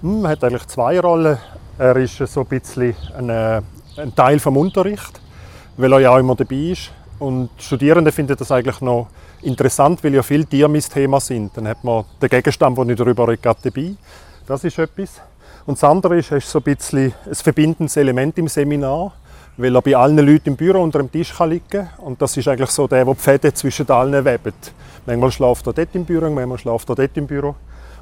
Hm, 0.00 0.24
er 0.24 0.30
hat 0.30 0.44
eigentlich 0.44 0.66
zwei 0.66 0.98
Rollen. 1.00 1.38
Er 1.78 1.96
ist 1.96 2.16
so 2.16 2.40
ein 2.40 2.46
bisschen 2.46 2.94
ein, 3.16 3.28
äh, 3.28 3.60
ein 3.96 4.14
Teil 4.14 4.36
des 4.36 4.46
Unterrichts 4.46 5.20
weil 5.76 5.92
er 5.92 6.00
ja 6.00 6.10
auch 6.10 6.18
immer 6.18 6.34
dabei 6.34 6.56
ist. 6.56 6.90
Und 7.18 7.50
Studierende 7.58 8.12
finden 8.12 8.36
das 8.36 8.50
eigentlich 8.50 8.80
noch 8.80 9.08
interessant, 9.42 10.02
weil 10.02 10.14
ja 10.14 10.22
viele 10.22 10.44
Tiere 10.44 10.68
mein 10.68 10.82
Thema 10.82 11.20
sind. 11.20 11.56
Dann 11.56 11.68
hat 11.68 11.82
man 11.84 12.04
den 12.20 12.28
Gegenstand, 12.28 12.76
den 12.76 12.90
ich 12.90 12.96
darüber 12.96 13.28
rede, 13.28 13.40
dabei. 13.42 13.94
Das 14.46 14.64
ist 14.64 14.78
etwas. 14.78 15.20
Und 15.66 15.74
das 15.74 15.84
andere 15.84 16.18
ist, 16.18 16.30
er 16.30 16.38
ist 16.38 16.50
so 16.50 16.58
ein 16.58 16.62
bisschen 16.62 17.12
ein 17.26 17.34
verbindendes 17.34 17.96
Element 17.96 18.36
im 18.38 18.48
Seminar, 18.48 19.12
weil 19.56 19.74
er 19.74 19.82
bei 19.82 19.96
allen 19.96 20.18
Leuten 20.18 20.50
im 20.50 20.56
Büro 20.56 20.82
unter 20.82 20.98
dem 20.98 21.10
Tisch 21.10 21.34
kann 21.34 21.50
liegen 21.50 21.64
kann. 21.68 21.88
Und 21.98 22.20
das 22.20 22.36
ist 22.36 22.48
eigentlich 22.48 22.70
so 22.70 22.86
der, 22.86 23.04
der 23.04 23.14
die 23.14 23.20
Fäden 23.20 23.54
zwischen 23.54 23.88
allen 23.90 24.24
webt. 24.24 24.72
Manchmal 25.06 25.30
schläft 25.30 25.66
er 25.66 25.72
dort 25.72 25.94
im 25.94 26.04
Büro, 26.04 26.28
manchmal 26.28 26.58
schläft 26.58 26.88
er 26.90 26.94
dort 26.96 27.16
im 27.16 27.26
Büro. 27.26 27.54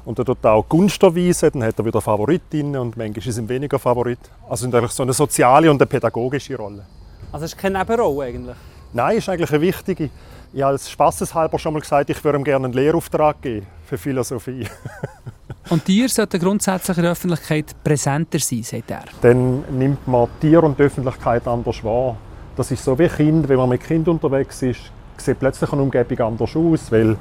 Und 0.05 0.19
er 0.19 0.25
tut 0.25 0.45
auch 0.45 0.67
Gunst 0.67 1.01
erweisen, 1.01 1.51
dann 1.53 1.63
hat 1.63 1.79
er 1.79 1.85
wieder 1.85 2.01
Favoritinnen 2.01 2.75
und 2.75 2.97
manchmal 2.97 3.19
ist 3.19 3.27
es 3.27 3.37
ihm 3.37 3.47
weniger 3.47 3.79
Favorit. 3.79 4.19
Also 4.49 4.65
eigentlich 4.67 4.91
so 4.91 5.03
eine 5.03 5.13
soziale 5.13 5.71
und 5.71 5.81
eine 5.81 5.87
pädagogische 5.87 6.57
Rolle. 6.57 6.85
Also 7.31 7.45
es 7.45 7.53
ist 7.53 7.57
keine 7.57 7.79
Nebenrolle 7.79 8.25
eigentlich? 8.25 8.57
Nein, 8.91 9.17
ist 9.17 9.29
eigentlich 9.29 9.51
eine 9.51 9.61
wichtige. 9.61 10.09
Ich 10.51 10.61
habe 10.61 10.73
als 10.73 10.89
spaßeshalber 10.91 11.57
schon 11.57 11.73
mal 11.73 11.79
gesagt, 11.79 12.09
ich 12.09 12.21
würde 12.23 12.37
ihm 12.37 12.43
gerne 12.43 12.65
einen 12.65 12.73
Lehrauftrag 12.73 13.41
geben 13.41 13.65
für 13.85 13.97
Philosophie. 13.97 14.67
und 15.69 15.85
Tiere 15.85 16.09
sollten 16.09 16.39
grundsätzlich 16.39 16.97
in 16.97 17.03
der 17.03 17.11
Öffentlichkeit 17.13 17.75
präsenter 17.83 18.39
sein, 18.39 18.63
sagt 18.63 18.91
er. 18.91 19.03
Dann 19.21 19.63
nimmt 19.77 20.07
man 20.07 20.27
Tier 20.41 20.63
und 20.63 20.77
die 20.77 20.83
Öffentlichkeit 20.83 21.47
anders 21.47 21.83
wahr. 21.83 22.17
Das 22.55 22.69
ist 22.71 22.83
so 22.83 22.97
wie 22.99 23.07
Kind, 23.07 23.47
wenn 23.49 23.57
man 23.57 23.69
mit 23.69 23.83
Kind 23.83 24.07
unterwegs 24.07 24.61
ist, 24.61 24.91
sieht 25.17 25.39
plötzlich 25.39 25.71
eine 25.71 25.81
Umgebung 25.81 26.19
anders 26.19 26.55
aus, 26.55 26.91
weil 26.91 27.17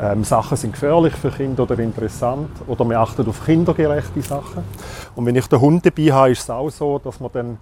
ähm, 0.00 0.24
Sachen 0.24 0.56
sind 0.56 0.72
gefährlich 0.72 1.14
für 1.14 1.30
Kinder 1.30 1.62
oder 1.62 1.78
interessant 1.78 2.50
oder 2.66 2.84
man 2.84 2.96
achtet 2.96 3.28
auf 3.28 3.44
kindergerechte 3.44 4.22
Sachen. 4.22 4.64
Und 5.14 5.26
wenn 5.26 5.36
ich 5.36 5.46
den 5.46 5.60
Hund 5.60 5.86
dabei 5.86 6.12
habe, 6.12 6.30
ist 6.32 6.42
es 6.42 6.50
auch 6.50 6.70
so, 6.70 6.98
dass 6.98 7.20
man 7.20 7.30
dann 7.32 7.58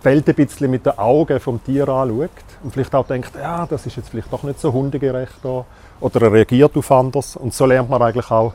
die 0.00 0.04
Welt 0.06 0.28
ein 0.28 0.34
bisschen 0.34 0.70
mit 0.70 0.86
den 0.86 0.98
Augen 0.98 1.38
vom 1.40 1.62
Tier 1.62 1.88
anschaut 1.88 2.30
und 2.62 2.72
vielleicht 2.72 2.94
auch 2.94 3.06
denkt, 3.06 3.32
ja, 3.36 3.66
das 3.66 3.86
ist 3.86 3.96
jetzt 3.96 4.08
vielleicht 4.08 4.32
doch 4.32 4.42
nicht 4.42 4.58
so 4.58 4.72
hundegerecht 4.72 5.36
da. 5.42 5.64
oder 6.00 6.22
er 6.22 6.32
reagiert 6.32 6.76
auf 6.76 6.90
anders 6.90 7.36
und 7.36 7.52
so 7.52 7.66
lernt 7.66 7.90
man 7.90 8.00
eigentlich 8.00 8.30
auch, 8.30 8.54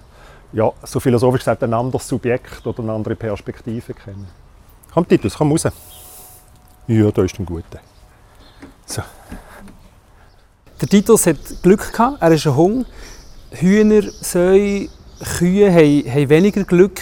ja, 0.55 0.71
so 0.83 1.01
philosophisch 1.01 1.41
gesagt, 1.41 1.63
ein 1.63 1.73
anderes 1.73 2.07
Subjekt 2.07 2.65
oder 2.65 2.79
eine 2.81 2.93
andere 2.93 3.15
Perspektive 3.15 3.93
kennen. 3.93 4.27
Komm 4.93 5.05
Titus, 5.05 5.35
komm 5.37 5.51
raus. 5.51 5.67
Ja, 6.87 7.11
da 7.11 7.23
ist 7.23 7.37
ein 7.37 7.45
guter. 7.45 7.79
So. 8.85 9.01
Der 10.79 10.87
Titus 10.87 11.27
hat 11.27 11.37
Glück 11.61 11.91
gehabt, 11.91 12.21
er 12.21 12.31
ist 12.31 12.47
ein 12.47 12.55
Hund. 12.55 12.87
Hühner, 13.51 14.01
Säue, 14.21 14.87
Kühe 15.37 15.71
haben, 15.71 16.13
haben 16.13 16.29
weniger 16.29 16.63
Glück. 16.63 17.01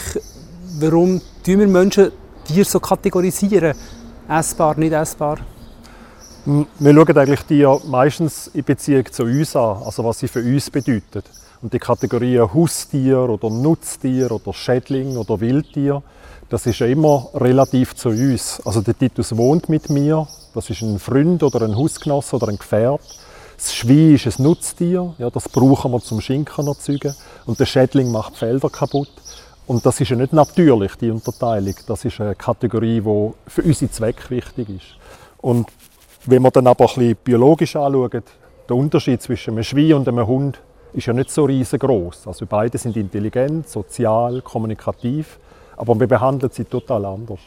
Warum 0.79 1.21
tun 1.45 1.59
wir 1.59 1.67
Menschen 1.67 2.11
Tiere 2.45 2.65
so 2.65 2.79
kategorisieren? 2.79 3.77
Essbar, 4.27 4.77
nicht 4.79 4.93
essbar? 4.93 5.37
Wir 6.45 6.93
schauen 6.93 7.17
eigentlich 7.17 7.43
die 7.43 7.67
meistens 7.85 8.47
in 8.47 8.63
Beziehung 8.63 9.05
zu 9.11 9.23
uns 9.23 9.55
an, 9.55 9.83
also 9.83 10.03
was 10.03 10.19
sie 10.19 10.27
für 10.27 10.39
uns 10.39 10.71
bedeuten. 10.71 11.23
Und 11.63 11.71
die 11.71 11.79
Kategorien 11.79 12.53
Haustier 12.53 13.19
oder 13.21 13.49
Nutztier 13.49 14.29
oder 14.33 14.51
Schädling 14.51 15.15
oder 15.15 15.39
Wildtier, 15.39 16.03
das 16.49 16.65
ist 16.65 16.79
ja 16.79 16.87
immer 16.87 17.29
relativ 17.35 17.95
zu 17.95 18.09
uns. 18.09 18.61
Also 18.65 18.81
der 18.81 18.97
Titus 18.97 19.37
wohnt 19.37 19.69
mit 19.69 19.89
mir, 19.89 20.27
das 20.53 20.69
ist 20.69 20.81
ein 20.81 20.99
Freund 20.99 21.41
oder 21.41 21.61
ein 21.61 21.77
Hausgenosse 21.77 22.35
oder 22.35 22.49
ein 22.49 22.57
Gefährt. 22.57 22.99
Das 23.55 23.73
Schwein 23.73 24.15
ist 24.15 24.25
ein 24.25 24.43
Nutztier, 24.43 25.15
ja, 25.17 25.29
das 25.29 25.47
brauchen 25.47 25.93
wir 25.93 26.01
zum 26.01 26.19
Schinken 26.19 26.67
erzeugen. 26.67 27.15
Und 27.45 27.57
der 27.61 27.65
Schädling 27.65 28.11
macht 28.11 28.33
die 28.33 28.39
Felder 28.39 28.69
kaputt. 28.69 29.13
Und 29.65 29.85
das 29.85 30.01
ist 30.01 30.09
ja 30.09 30.17
nicht 30.17 30.33
natürlich, 30.33 30.97
die 30.97 31.11
Unterteilung. 31.11 31.75
Das 31.87 32.03
ist 32.03 32.19
eine 32.19 32.35
Kategorie, 32.35 32.99
die 32.99 33.31
für 33.47 33.61
unsere 33.61 33.89
Zwecke 33.89 34.31
wichtig 34.31 34.67
ist. 34.67 34.97
Und 35.37 35.69
wenn 36.25 36.41
wir 36.41 36.51
dann 36.51 36.67
aber 36.67 36.83
ein 36.83 36.93
bisschen 36.93 37.15
biologisch 37.23 37.77
anschauen, 37.77 38.23
der 38.67 38.75
Unterschied 38.75 39.21
zwischen 39.21 39.51
einem 39.51 39.63
Schwein 39.63 39.93
und 39.93 40.09
einem 40.09 40.27
Hund 40.27 40.59
ist 40.93 41.05
ja 41.07 41.13
nicht 41.13 41.31
so 41.31 41.45
riesengroß. 41.45 42.27
Also 42.27 42.45
beide 42.45 42.77
sind 42.77 42.95
intelligent, 42.97 43.67
sozial, 43.67 44.41
kommunikativ, 44.41 45.39
aber 45.77 45.99
wir 45.99 46.07
behandeln 46.07 46.51
sie 46.51 46.65
total 46.65 47.05
anders. 47.05 47.39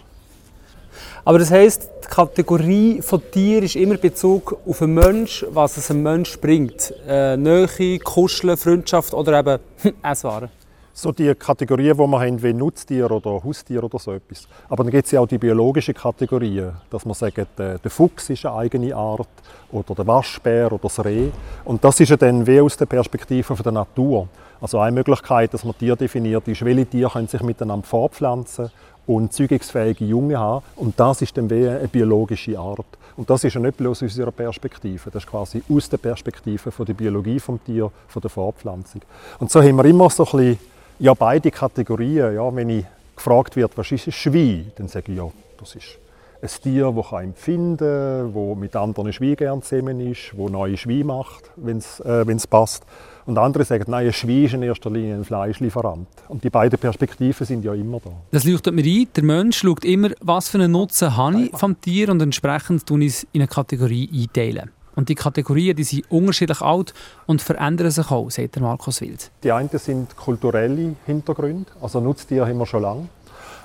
Aber 1.24 1.38
das 1.38 1.50
heisst, 1.50 1.90
die 2.04 2.08
Kategorie 2.08 3.02
von 3.02 3.20
Tier 3.30 3.62
ist 3.62 3.76
immer 3.76 3.96
Bezug 3.96 4.58
auf 4.66 4.80
einen 4.80 4.94
Mensch, 4.94 5.44
was 5.50 5.76
es 5.76 5.90
einem 5.90 6.02
Mensch 6.02 6.38
bringt. 6.38 6.94
Äh, 7.06 7.36
Nähe, 7.36 7.98
Kuscheln, 7.98 8.56
Freundschaft 8.56 9.12
oder 9.12 9.38
eben 9.38 9.58
Esswaren 10.02 10.48
so 10.96 11.12
die 11.12 11.34
Kategorien, 11.34 11.94
die 11.94 12.02
wir 12.02 12.20
haben, 12.20 12.42
wie 12.42 12.54
Nutztier 12.54 13.10
oder 13.10 13.44
Haustier 13.44 13.84
oder 13.84 13.98
so 13.98 14.12
etwas. 14.12 14.48
Aber 14.66 14.82
dann 14.82 14.90
gibt 14.90 15.04
es 15.04 15.12
ja 15.12 15.20
auch 15.20 15.28
die 15.28 15.36
biologischen 15.36 15.92
Kategorien, 15.92 16.72
dass 16.88 17.04
man 17.04 17.12
sagt, 17.12 17.36
der, 17.58 17.78
der 17.78 17.90
Fuchs 17.90 18.30
ist 18.30 18.46
eine 18.46 18.56
eigene 18.56 18.96
Art 18.96 19.28
oder 19.70 19.94
der 19.94 20.06
Waschbär 20.06 20.72
oder 20.72 20.78
das 20.82 21.04
Reh. 21.04 21.28
Und 21.66 21.84
das 21.84 22.00
ist 22.00 22.08
ja 22.08 22.16
dann 22.16 22.46
wie 22.46 22.60
aus 22.62 22.78
der 22.78 22.86
Perspektive 22.86 23.54
der 23.62 23.72
Natur. 23.72 24.26
Also 24.58 24.78
eine 24.78 24.92
Möglichkeit, 24.92 25.52
dass 25.52 25.64
man 25.64 25.76
Tiere 25.76 25.98
definiert, 25.98 26.48
ist, 26.48 26.64
welche 26.64 26.86
Tiere 26.86 27.10
können 27.10 27.28
sich 27.28 27.42
miteinander 27.42 27.86
fortpflanzen 27.86 28.70
und 29.06 29.34
zeugungsfähige 29.34 30.06
Junge 30.06 30.38
haben. 30.38 30.64
Und 30.76 30.98
das 30.98 31.20
ist 31.20 31.36
dann 31.36 31.50
wie 31.50 31.68
eine 31.68 31.88
biologische 31.88 32.58
Art. 32.58 32.86
Und 33.18 33.28
das 33.28 33.44
ist 33.44 33.52
ja 33.52 33.60
nicht 33.60 33.76
bloß 33.76 33.98
aus 33.98 34.02
unserer 34.02 34.32
Perspektive, 34.32 35.10
das 35.10 35.24
ist 35.24 35.30
quasi 35.30 35.62
aus 35.70 35.90
der 35.90 35.98
Perspektive 35.98 36.70
von 36.70 36.86
der 36.86 36.94
Biologie 36.94 37.36
des 37.36 37.46
Tieres, 37.66 37.90
von 38.08 38.22
der 38.22 38.30
Fortpflanzung. 38.30 39.02
Und 39.38 39.50
so 39.50 39.62
haben 39.62 39.76
wir 39.76 39.84
immer 39.84 40.08
so 40.08 40.24
ein 40.24 40.30
bisschen 40.30 40.58
ja, 40.98 41.14
beide 41.14 41.50
Kategorien. 41.50 42.34
Ja, 42.34 42.54
wenn 42.54 42.70
ich 42.70 42.84
gefragt 43.14 43.56
wird, 43.56 43.76
was 43.76 43.92
ist 43.92 44.06
ein 44.06 44.12
Schwein, 44.12 44.72
dann 44.76 44.88
sage 44.88 45.12
ich 45.12 45.18
ja, 45.18 45.28
das 45.58 45.74
ist 45.74 45.98
ein 46.42 46.62
Tier, 46.62 46.92
das 46.94 47.08
kann 47.08 47.24
empfinden 47.24 47.78
kann, 47.78 48.34
das 48.34 48.58
mit 48.58 48.76
anderen 48.76 49.12
Schweinen 49.12 49.36
gerne 49.36 49.62
zusammen 49.62 50.00
ist, 50.00 50.32
das 50.36 50.50
neue 50.50 50.76
Schweine 50.76 51.04
macht, 51.04 51.50
wenn 51.56 51.78
es 51.78 52.00
äh, 52.00 52.24
passt. 52.48 52.84
Und 53.24 53.38
andere 53.38 53.64
sagen, 53.64 53.84
nein, 53.88 54.06
ein 54.06 54.12
Schwein 54.12 54.44
ist 54.44 54.54
in 54.54 54.62
erster 54.62 54.88
Linie 54.88 55.16
ein 55.16 55.24
Fleischlieferant. 55.24 56.06
Und 56.28 56.44
die 56.44 56.50
beiden 56.50 56.78
Perspektiven 56.78 57.44
sind 57.44 57.64
ja 57.64 57.74
immer 57.74 57.98
da. 57.98 58.10
Das 58.30 58.44
leuchtet 58.44 58.72
mir 58.72 58.84
ein. 58.84 59.08
Der 59.16 59.24
Mensch 59.24 59.58
schaut 59.58 59.84
immer, 59.84 60.10
was 60.20 60.48
für 60.48 60.58
einen 60.58 60.70
Nutzen 60.70 61.16
habe 61.16 61.42
ich 61.42 61.56
vom 61.56 61.80
Tier 61.80 62.10
und 62.10 62.22
entsprechend 62.22 62.86
tun 62.86 63.02
ich 63.02 63.08
es 63.08 63.26
in 63.32 63.40
eine 63.40 63.48
Kategorie 63.48 64.08
einteilen. 64.12 64.70
Und 64.96 65.08
die 65.08 65.14
Kategorien 65.14 65.76
die 65.76 65.84
sind 65.84 66.10
unterschiedlich 66.10 66.60
alt 66.62 66.94
und 67.26 67.42
verändern 67.42 67.90
sich 67.90 68.10
auch, 68.10 68.30
sagt 68.30 68.58
Markus 68.58 69.00
Wild. 69.00 69.30
Die 69.44 69.52
einen 69.52 69.68
sind 69.72 70.16
kulturelle 70.16 70.96
Hintergründe, 71.04 71.70
also 71.80 72.00
Nutztiere 72.00 72.48
haben 72.48 72.58
wir 72.58 72.66
schon 72.66 72.82
lange. 72.82 73.08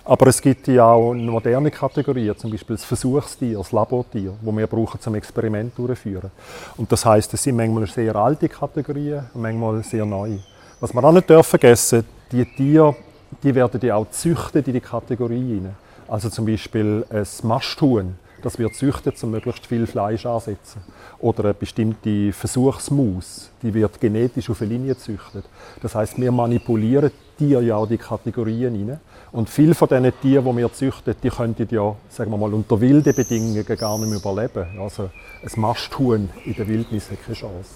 Aber 0.04 0.28
es 0.28 0.42
gibt 0.42 0.68
ja 0.68 0.92
auch 0.92 1.14
moderne 1.14 1.70
Kategorien, 1.70 2.36
zum 2.38 2.52
Beispiel 2.52 2.76
das 2.76 2.86
Versuchstier, 2.86 3.58
das 3.58 3.72
Labortier, 3.72 4.34
das 4.42 4.56
wir 4.56 4.68
brauchen 4.68 5.00
zum 5.00 5.16
Experiment 5.16 5.78
durchführen. 5.78 6.32
Und 6.76 6.92
das 6.92 7.06
heißt, 7.06 7.34
es 7.34 7.44
sind 7.44 7.56
manchmal 7.56 7.88
sehr 7.88 8.16
alte 8.16 8.50
Kategorien 8.50 9.26
und 9.34 9.42
manchmal 9.42 9.84
sehr 9.84 10.06
neue. 10.06 10.40
Was 10.80 10.94
wir 10.94 11.04
auch 11.04 11.12
nicht 11.12 11.32
vergessen 11.46 12.04
die 12.32 12.46
Tiere, 12.46 12.96
die 13.44 13.54
werden 13.54 13.80
ja 13.84 13.96
auch 13.96 14.10
züchtet 14.10 14.68
in 14.68 14.74
die 14.74 14.82
Kategorie 14.82 15.56
hinein. 15.56 15.76
Also 16.08 16.30
zum 16.30 16.46
Beispiel 16.46 17.06
ein 17.10 17.26
Masthuhn 17.44 18.16
das 18.42 18.60
wird 18.60 18.76
züchtet, 18.76 19.22
um 19.24 19.32
möglichst 19.32 19.66
viel 19.66 19.88
Fleisch 19.88 20.26
ansetzen. 20.26 20.82
Oder 21.20 21.46
eine 21.46 21.54
bestimmte 21.54 22.34
Versuchsmaus, 22.34 23.50
die 23.62 23.74
wird 23.74 24.00
genetisch 24.00 24.50
auf 24.50 24.62
eine 24.62 24.72
Linie 24.72 24.96
gezüchtet. 24.96 25.46
Das 25.82 25.96
heißt, 25.96 26.20
wir 26.20 26.32
manipulieren 26.32 27.12
Tiere 27.38 27.64
ja 27.64 27.76
auch 27.76 27.88
die 27.88 27.98
Kategorien 27.98 28.76
hinein. 28.76 29.00
Und 29.32 29.50
viele 29.50 29.74
von 29.74 29.88
diesen 29.88 30.12
Tieren, 30.22 30.46
die 30.46 30.58
wir 30.58 30.72
züchten, 30.72 31.16
die 31.24 31.30
könnten 31.30 31.68
ja, 31.72 31.96
sagen 32.10 32.30
wir 32.30 32.38
mal, 32.38 32.54
unter 32.54 32.80
wilden 32.80 33.16
Bedingungen 33.16 33.66
gar 33.66 33.98
nicht 33.98 34.10
mehr 34.10 34.20
überleben. 34.20 34.80
Also 34.80 35.10
ein 35.44 35.62
Masthuhn 35.62 36.30
in 36.46 36.56
der 36.56 36.68
Wildnis 36.68 37.10
hat 37.10 37.24
keine 37.24 37.36
Chance. 37.36 37.70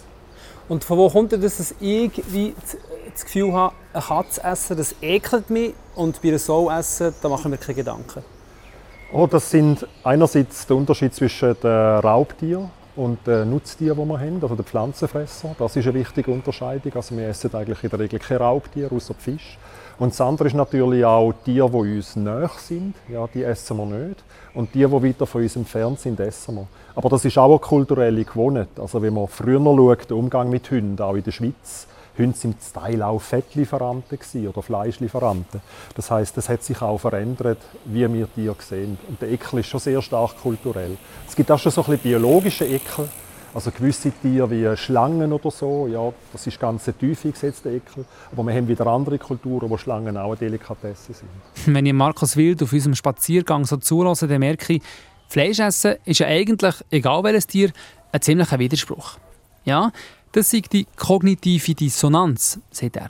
Und 0.67 0.84
von 0.84 0.97
wo 0.97 1.10
kommt 1.10 1.32
denn 1.32 1.41
das, 1.41 1.58
dass 1.58 1.75
ich 1.80 2.12
wie 2.28 2.54
das 3.12 3.23
Gefühl 3.25 3.54
habe, 3.54 3.73
eine 3.93 4.04
Katze 4.04 4.43
essen, 4.43 4.78
das 4.78 4.95
ekelt 5.01 5.49
mich 5.49 5.73
und 5.95 6.21
bei 6.21 6.30
einer 6.30 6.39
Sau 6.39 6.69
essen, 6.69 7.13
da 7.21 7.30
machen 7.30 7.51
wir 7.51 7.58
keine 7.58 7.75
Gedanken? 7.75 8.23
Oh, 9.13 9.28
das 9.28 9.52
sind 9.52 9.88
einerseits 10.04 10.65
der 10.65 10.76
Unterschied 10.76 11.13
zwischen 11.13 11.56
den 11.62 11.72
Raubtieren 11.72 12.70
und 12.96 13.26
den 13.28 13.50
Nutztieren, 13.52 13.98
die 13.98 14.10
wir 14.10 14.20
haben, 14.20 14.41
also 14.41 14.56
den 14.56 14.65
Pflanzenfresser. 14.65 15.56
Das 15.60 15.76
ist 15.76 15.86
eine 15.86 15.94
wichtige 15.94 16.32
Unterscheidung. 16.32 16.91
Also 16.96 17.15
wir 17.15 17.28
essen 17.28 17.54
eigentlich 17.54 17.84
in 17.84 17.89
der 17.91 18.00
Regel 18.00 18.20
keine 18.20 18.39
Raubtiere, 18.39 18.94
außer 18.94 19.13
Fisch. 19.13 19.58
Und 20.00 20.12
das 20.12 20.20
andere 20.20 20.48
ist 20.48 20.56
natürlich 20.56 21.06
auch 21.06 21.34
Tiere, 21.46 21.70
die 21.70 21.98
uns 21.98 22.15
näher 22.15 22.50
sind. 22.58 22.96
Ja, 23.08 23.28
die 23.28 23.44
essen 23.44 23.78
wir 23.78 23.86
nicht. 23.86 24.24
Und 24.54 24.74
die, 24.74 24.80
die 24.80 24.91
weiter 24.91 25.26
von 25.26 25.44
uns 25.44 25.56
entfernt 25.56 26.00
sind, 26.00 26.20
essen 26.20 26.56
wir. 26.56 26.68
Aber 26.96 27.10
das 27.10 27.24
ist 27.24 27.38
auch 27.38 27.50
eine 27.50 27.60
kulturelle 27.60 28.26
Gewohnheit. 28.26 28.70
Also 28.78 29.02
wenn 29.02 29.13
man 29.13 29.28
früher 29.28 29.63
schaut, 29.63 30.10
der 30.10 30.18
Umgang 30.18 30.50
mit 30.50 30.70
Hunden, 30.72 31.00
auch 31.02 31.15
in 31.15 31.24
der 31.24 31.32
Schweiz, 31.32 31.88
Hunde 32.17 32.38
sind 32.38 32.62
zum 32.62 32.82
Teil 32.82 33.01
auch 33.01 33.19
Fettlieferanten 33.19 34.17
oder 34.47 34.62
Fleischlieferanten. 34.62 35.62
Das 35.95 36.12
heißt, 36.12 36.38
es 36.38 36.49
hat 36.49 36.63
sich 36.63 36.82
auch 36.82 36.97
verändert, 36.97 37.60
wie 37.86 38.12
wir 38.12 38.34
Tiere 38.34 38.56
sehen. 38.60 38.97
Und 39.08 39.21
der 39.21 39.32
Ekel 39.32 39.60
ist 39.60 39.67
schon 39.67 39.80
sehr 39.80 40.01
stark 40.01 40.38
kulturell. 40.41 40.97
Es 41.28 41.36
gibt 41.36 41.51
auch 41.51 41.60
schon 41.60 41.71
so 41.71 41.82
ein 41.82 41.91
bisschen 41.91 42.04
biologische 42.04 42.65
Ekel. 42.65 43.10
Also 43.54 43.71
gewisse 43.71 44.12
Tiere 44.12 44.51
wie 44.51 44.75
Schlangen 44.75 45.32
oder 45.32 45.49
so, 45.49 45.88
ja, 45.88 46.12
das 46.34 46.45
ist 46.45 46.60
ganz 46.60 46.84
tief 46.99 47.23
eingesetzter 47.23 47.69
Ekel. 47.69 48.04
Aber 48.34 48.43
wir 48.43 48.54
haben 48.54 48.67
wieder 48.67 48.86
andere 48.88 49.17
Kulturen, 49.17 49.69
wo 49.69 49.78
Schlangen 49.78 50.17
auch 50.17 50.32
eine 50.32 50.36
Delikatesse 50.36 51.13
sind. 51.13 51.30
Wenn 51.73 51.86
ich 51.86 51.93
Markus 51.93 52.36
Wild 52.36 52.62
auf 52.63 52.73
unserem 52.73 52.95
Spaziergang 52.95 53.63
so 53.63 53.78
zulasse, 53.78 54.28
dann 54.28 54.39
merke 54.39 54.73
ich, 54.73 54.82
Fleisch 55.30 55.60
essen 55.60 55.95
ist 56.04 56.19
ja 56.19 56.28
eigentlich, 56.28 56.75
egal 56.91 57.23
welches 57.23 57.47
Tier, 57.47 57.71
ein 58.12 58.21
ziemlicher 58.21 58.60
Widerspruch. 58.60 59.17
Ja, 59.63 59.91
das 60.36 60.52
ist 60.52 60.74
die 60.74 60.86
kognitive 60.98 61.74
Dissonanz, 61.74 62.60
sagt 62.69 62.98
er. 62.98 63.08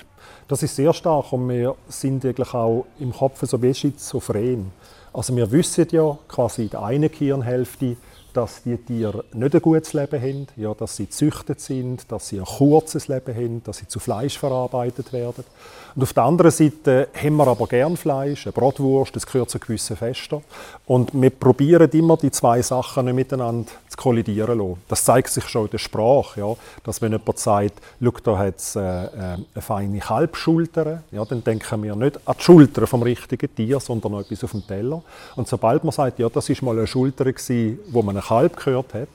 Das 0.48 0.62
ist 0.62 0.76
sehr 0.76 0.94
stark 0.94 1.34
und 1.34 1.50
wir 1.50 1.76
sind 1.88 2.24
eigentlich 2.24 2.54
auch 2.54 2.86
im 3.00 3.12
Kopf 3.12 3.42
so 3.42 3.60
wie 3.64 3.74
schizophren. 3.74 4.72
Also 5.12 5.36
wir 5.36 5.52
wissen 5.52 5.88
ja 5.90 6.16
quasi 6.28 6.64
in 6.64 6.70
der 6.70 6.84
einen 6.84 7.10
Gehirnhälfte, 7.10 7.98
dass 8.36 8.62
die 8.64 8.78
Tiere 8.78 9.24
nicht 9.34 9.56
ein 9.56 9.62
gutes 9.62 9.94
Leben 9.94 10.22
haben, 10.22 10.48
ja, 10.58 10.74
dass 10.74 10.98
sie 10.98 11.10
züchtet 11.10 11.62
sind, 11.62 12.12
dass 12.12 12.28
sie 12.28 12.38
ein 12.38 12.46
kurzes 12.46 13.08
Leben 13.08 13.34
haben, 13.34 13.64
dass 13.64 13.78
sie 13.78 13.88
zu 13.88 14.00
Fleisch 14.00 14.38
verarbeitet 14.38 15.14
werden. 15.14 15.46
Und 15.96 16.04
auf 16.04 16.14
der 16.14 16.24
anderen 16.24 16.52
Seite 16.52 17.08
haben 17.16 17.38
wir 17.38 17.48
aber 17.48 17.66
gern 17.66 17.96
Fleisch, 17.96 18.46
eine 18.46 18.52
Bratwurst, 18.52 19.16
das 19.16 19.26
gehört 19.26 19.50
zu 19.50 19.58
gewissen 19.58 19.96
Festen. 19.96 20.44
Und 20.86 21.10
wir 21.20 21.30
probieren 21.30 21.90
immer, 21.92 22.18
die 22.18 22.30
zwei 22.30 22.62
Sachen 22.62 23.06
nicht 23.06 23.16
miteinander 23.16 23.72
zu 23.96 24.04
kollidieren 24.04 24.60
lassen. 24.60 24.78
Das 24.88 25.04
zeigt 25.04 25.30
sich 25.30 25.48
schon 25.48 25.66
in 25.66 25.72
der 25.72 25.78
Sprache, 25.78 26.40
ja, 26.40 26.56
dass 26.84 27.02
wenn 27.02 27.12
jemand 27.12 27.40
sagt, 27.40 27.82
da 28.24 28.38
hat 28.38 28.58
es 28.58 28.76
äh, 28.76 28.80
äh, 28.80 29.10
eine 29.14 29.62
feine 29.62 30.00
Kalbschulter, 30.00 31.04
ja, 31.12 31.26
dann 31.26 31.44
denken 31.44 31.84
wir 31.84 31.96
nicht 31.96 32.20
an 32.26 32.36
die 32.38 32.44
Schulter 32.44 32.88
vom 32.88 33.04
richtigen 33.04 33.54
Tier, 33.54 33.80
sondern 33.80 34.14
noch 34.14 34.22
etwas 34.22 34.44
auf 34.44 34.52
dem 34.52 34.66
Teller. 34.66 35.02
Und 35.36 35.48
sobald 35.48 35.84
man 35.84 35.92
sagt, 35.92 36.20
ja, 36.20 36.30
das 36.30 36.50
ist 36.50 36.62
mal 36.62 36.78
eine 36.78 36.88
Schulter 36.88 37.26
gewesen, 37.26 37.80
wo 37.92 38.02
man 38.02 38.18
ein 38.18 38.24
Kalb 38.24 38.58
gehört 38.58 38.94
hat, 38.94 39.10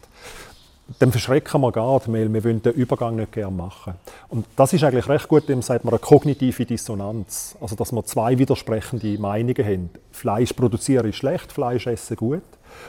dann 0.99 1.13
verschrecken 1.13 1.61
wir 1.61 1.71
gar, 1.71 2.01
weil 2.07 2.33
wir 2.33 2.45
wollen 2.45 2.63
den 2.63 2.73
Übergang 2.73 3.17
nicht 3.17 3.33
gerne 3.33 3.57
machen. 3.57 3.95
Und 4.29 4.47
das 4.57 4.73
ist 4.73 4.83
eigentlich 4.83 5.09
recht 5.09 5.29
gut, 5.29 5.49
dem 5.49 5.63
sagt 5.63 5.85
man 5.85 5.95
eine 5.95 6.01
kognitive 6.01 6.67
Dissonanz. 6.67 7.57
Also, 7.61 7.77
dass 7.77 7.93
wir 7.93 8.05
zwei 8.05 8.39
widersprechende 8.39 9.19
Meinungen 9.19 9.65
haben. 9.65 9.91
Fleisch 10.11 10.53
produzieren 10.53 11.09
ist 11.09 11.17
schlecht, 11.17 11.53
Fleisch 11.53 11.87
essen 11.87 12.17
gut. 12.17 12.43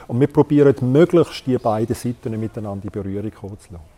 Und 0.08 0.20
wir 0.20 0.26
probieren 0.26 0.74
möglichst 0.92 1.46
die 1.46 1.58
beiden 1.58 1.94
Seiten 1.94 2.38
miteinander 2.38 2.84
in 2.84 2.90
Berührung 2.90 3.30
zu 3.32 3.72
lassen. 3.72 3.92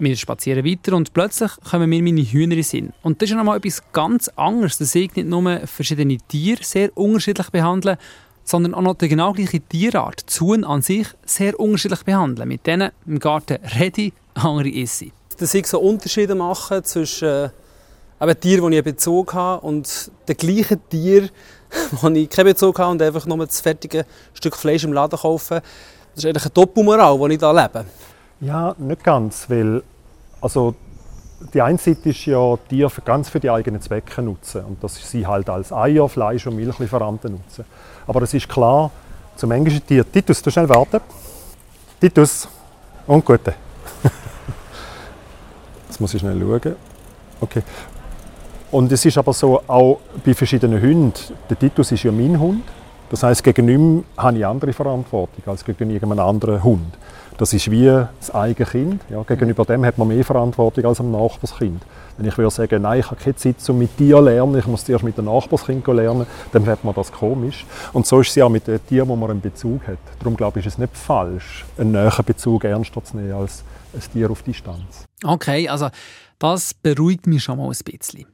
Wir 0.00 0.16
spazieren 0.16 0.64
weiter 0.64 0.94
und 0.94 1.12
plötzlich 1.12 1.50
kommen 1.68 1.90
mir 1.90 2.02
meine 2.02 2.22
Hühner 2.22 2.56
in 2.56 2.62
Sinn. 2.62 2.92
Und 3.02 3.20
das 3.20 3.30
ist 3.30 3.36
nochmal 3.36 3.56
etwas 3.56 3.82
ganz 3.92 4.28
anderes. 4.36 4.78
Das 4.78 4.94
ich 4.94 5.14
nicht 5.16 5.26
nur 5.26 5.66
verschiedene 5.66 6.18
Tiere 6.18 6.62
sehr 6.62 6.96
unterschiedlich 6.96 7.50
behandeln, 7.50 7.96
sondern 8.44 8.74
auch 8.74 8.82
noch 8.82 8.94
die 8.94 9.08
genau 9.08 9.32
gleiche 9.32 9.60
Tierart, 9.60 10.20
Zuhn 10.26 10.64
an 10.64 10.82
sich, 10.82 11.08
sehr 11.26 11.58
unterschiedlich 11.58 12.04
behandeln. 12.04 12.48
Mit 12.48 12.66
denen 12.66 12.92
im 13.06 13.18
Garten 13.18 13.58
rede 13.76 14.02
ich, 14.02 14.12
andere 14.34 14.70
esse 14.72 15.06
ich. 15.06 15.12
Dass 15.36 15.54
ich 15.54 15.66
so 15.66 15.80
Unterschiede 15.80 16.36
machen 16.36 16.84
zwischen 16.84 17.50
äh, 18.20 18.34
Tieren, 18.34 18.70
die 18.70 18.78
ich 18.78 18.84
Bezug 18.84 19.34
habe, 19.34 19.66
und 19.66 20.10
den 20.26 20.36
gleichen 20.36 20.80
Tieren, 20.88 21.30
wo 22.00 22.08
ich 22.08 22.28
keinen 22.28 22.46
Bezug 22.46 22.78
habe 22.78 22.92
und 22.92 23.02
einfach 23.02 23.26
nur 23.26 23.46
das 23.46 23.60
fertige 23.60 24.06
Stück 24.34 24.56
Fleisch 24.56 24.84
im 24.84 24.92
Laden 24.92 25.18
kaufe. 25.18 25.62
Das 26.14 26.24
ist 26.24 26.26
eigentlich 26.26 26.44
eine 26.44 26.52
Doppelmoral, 26.52 27.28
die 27.28 27.34
ich 27.34 27.40
hier 27.40 27.52
lebe. 27.52 27.84
Ja, 28.40 28.74
nicht 28.78 29.04
ganz, 29.04 29.48
weil 29.48 29.82
also 30.40 30.74
die 31.54 31.62
eine 31.62 31.78
Seite 31.78 32.08
ist 32.08 32.26
ja, 32.26 32.56
Tiere 32.68 32.90
ganz 33.04 33.28
für 33.28 33.40
die 33.40 33.50
eigenen 33.50 33.80
Zwecke 33.80 34.22
nutzen 34.22 34.64
und 34.64 34.82
das 34.82 34.96
sie 35.10 35.26
halt 35.26 35.48
als 35.48 35.72
Eier, 35.72 36.08
Fleisch 36.08 36.46
und 36.46 36.56
Milchlieferanten 36.56 37.32
nutzen. 37.32 37.64
Aber 38.06 38.22
es 38.22 38.34
ist 38.34 38.48
klar, 38.48 38.90
zum 39.36 39.52
englischen 39.52 39.86
Tier, 39.86 40.10
Titus, 40.10 40.42
du 40.42 40.50
schnell 40.50 40.68
warten. 40.68 41.00
Titus, 42.00 42.48
und 43.06 43.24
gute. 43.24 43.54
Jetzt 45.88 46.00
muss 46.00 46.12
ich 46.12 46.20
schnell 46.20 46.38
schauen. 46.38 46.76
Okay. 47.40 47.62
Und 48.70 48.92
es 48.92 49.04
ist 49.04 49.16
aber 49.16 49.32
so, 49.32 49.62
auch 49.66 49.98
bei 50.24 50.34
verschiedenen 50.34 50.80
Hunden, 50.80 51.14
der 51.48 51.58
Titus 51.58 51.92
ist 51.92 52.02
ja 52.02 52.12
mein 52.12 52.38
Hund. 52.38 52.64
Das 53.10 53.22
heißt, 53.22 53.42
gegen 53.42 53.68
ihn 53.68 54.04
habe 54.16 54.36
ich 54.36 54.44
andere 54.44 54.74
Verantwortung 54.74 55.42
als 55.46 55.64
gegen 55.64 55.88
irgendeinen 55.90 56.20
anderen 56.20 56.62
Hund. 56.62 56.98
Das 57.38 57.54
ist 57.54 57.70
wie 57.70 57.86
das 57.86 58.34
eigene 58.34 58.68
Kind. 58.68 59.02
Ja, 59.08 59.22
gegenüber 59.22 59.64
dem 59.64 59.86
hat 59.86 59.96
man 59.96 60.08
mehr 60.08 60.24
Verantwortung 60.24 60.84
als 60.84 61.00
am 61.00 61.12
Nachbarskind. 61.12 61.80
Wenn 62.16 62.26
ich 62.26 62.36
würde 62.36 62.50
sagen, 62.50 62.82
nein, 62.82 63.00
ich 63.00 63.06
habe 63.06 63.16
keine 63.16 63.36
Zeit, 63.36 63.56
um 63.68 63.78
mit 63.78 63.98
dir 63.98 64.16
zu 64.16 64.22
lernen, 64.24 64.58
ich 64.58 64.66
muss 64.66 64.84
zuerst 64.84 65.04
mit 65.04 65.16
dem 65.16 65.26
Nachbarskind 65.26 65.86
lernen, 65.86 66.26
dann 66.52 66.66
wird 66.66 66.84
man 66.84 66.94
das 66.94 67.10
komisch. 67.12 67.64
Und 67.92 68.06
so 68.06 68.20
ist 68.20 68.30
es 68.30 68.34
ja 68.34 68.48
mit 68.48 68.66
den 68.66 68.84
Tieren, 68.86 69.08
wo 69.08 69.16
man 69.16 69.30
einen 69.30 69.40
Bezug 69.40 69.86
hat. 69.86 69.98
Darum 70.18 70.36
glaube 70.36 70.58
ich, 70.58 70.66
ist 70.66 70.74
es 70.74 70.78
nicht 70.78 70.94
falsch, 70.94 71.64
einen 71.78 71.92
näheren 71.92 72.24
Bezug 72.24 72.64
ernster 72.64 73.02
zu 73.02 73.16
nehmen 73.16 73.32
als 73.32 73.62
ein 73.94 74.02
Tier 74.12 74.30
auf 74.30 74.42
Distanz. 74.42 75.04
Okay, 75.24 75.68
also 75.68 75.88
das 76.38 76.74
beruhigt 76.74 77.26
mich 77.26 77.44
schon 77.44 77.56
mal 77.56 77.68
ein 77.68 77.78
bisschen. 77.84 78.26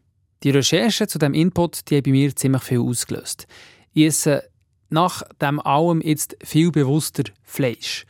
Die 0.45 0.51
Recherche 0.51 1.07
zu 1.07 1.19
dem 1.19 1.33
Input, 1.33 1.91
die 1.91 1.97
hat 1.97 2.05
bei 2.05 2.11
mir 2.11 2.37
ziemlich 2.37 2.63
viel 2.63 2.81
ausgelöst. 2.81 3.47
Ich 3.95 4.05
esse 4.05 4.45
nach 4.91 5.23
dem 5.41 5.59
allem 5.59 6.03
jetzt 6.03 6.37
viel 6.45 6.71
bewusster 6.71 7.25
Fleisch. 7.43 8.05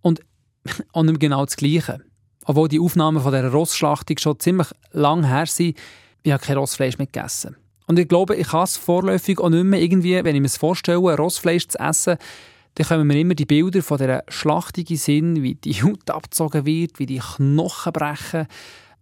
Und 0.00 0.20
auch 0.92 1.02
nicht 1.02 1.18
genau 1.18 1.44
das 1.44 1.56
Gleiche. 1.56 2.00
Obwohl 2.44 2.68
die 2.68 2.80
Aufnahmen 2.80 3.20
von 3.20 3.32
dieser 3.32 3.50
Rossschlachtung 3.50 4.16
schon 4.18 4.38
ziemlich 4.38 4.68
lang 4.92 5.24
her 5.24 5.46
sind, 5.46 5.76
ich 6.22 6.32
habe 6.32 6.42
kein 6.42 6.56
Rossfleisch 6.56 6.98
mehr 6.98 7.06
gegessen. 7.06 7.56
Und 7.88 7.98
ich 7.98 8.06
glaube, 8.06 8.36
ich 8.36 8.48
kann 8.48 8.62
es 8.62 8.76
vorläufig 8.76 9.40
auch 9.40 9.50
nicht 9.50 9.64
mehr 9.64 9.80
irgendwie, 9.80 10.22
wenn 10.22 10.36
ich 10.36 10.42
mir 10.42 10.48
vorstelle, 10.48 11.16
Rossfleisch 11.16 11.66
zu 11.66 11.78
essen, 11.80 12.16
dann 12.76 12.86
kommen 12.86 13.06
mir 13.06 13.18
immer 13.18 13.34
die 13.34 13.44
Bilder 13.44 13.82
von 13.82 13.98
dieser 13.98 14.22
Schlachtung 14.28 14.84
in 14.88 14.96
Sinn, 14.96 15.42
wie 15.42 15.56
die 15.56 15.82
Haut 15.82 16.08
abgezogen 16.08 16.64
wird, 16.64 16.98
wie 16.98 17.06
die 17.06 17.18
Knochen 17.18 17.92
brechen. 17.92 18.46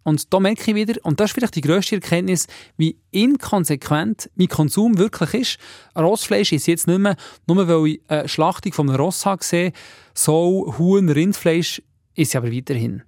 Und 0.03 0.33
da 0.33 0.41
merke 0.41 0.71
ich 0.71 0.75
wieder, 0.75 0.95
und 1.05 1.21
das 1.21 1.31
ist 1.31 1.35
vielleicht 1.35 1.57
die 1.57 1.61
grösste 1.61 1.97
Erkenntnis, 1.97 2.47
wie 2.77 2.99
inkonsequent 3.11 4.31
mein 4.35 4.49
Konsum 4.49 4.97
wirklich 4.99 5.35
ist. 5.35 5.59
Rossfleisch 5.97 6.53
ist 6.53 6.67
jetzt 6.67 6.87
nicht 6.87 6.99
mehr, 6.99 7.17
nur 7.47 7.69
weil 7.69 7.87
ich 7.87 8.01
eine 8.09 8.29
Schlachtung 8.29 8.73
von 8.73 8.89
einem 8.89 9.01
Ross 9.01 9.27
habe 9.27 9.39
gesehen, 9.39 9.73
so 10.15 10.75
Huhn, 10.79 11.09
Rindfleisch 11.09 11.83
ist 12.15 12.35
aber 12.35 12.51
weiterhin. 12.51 13.03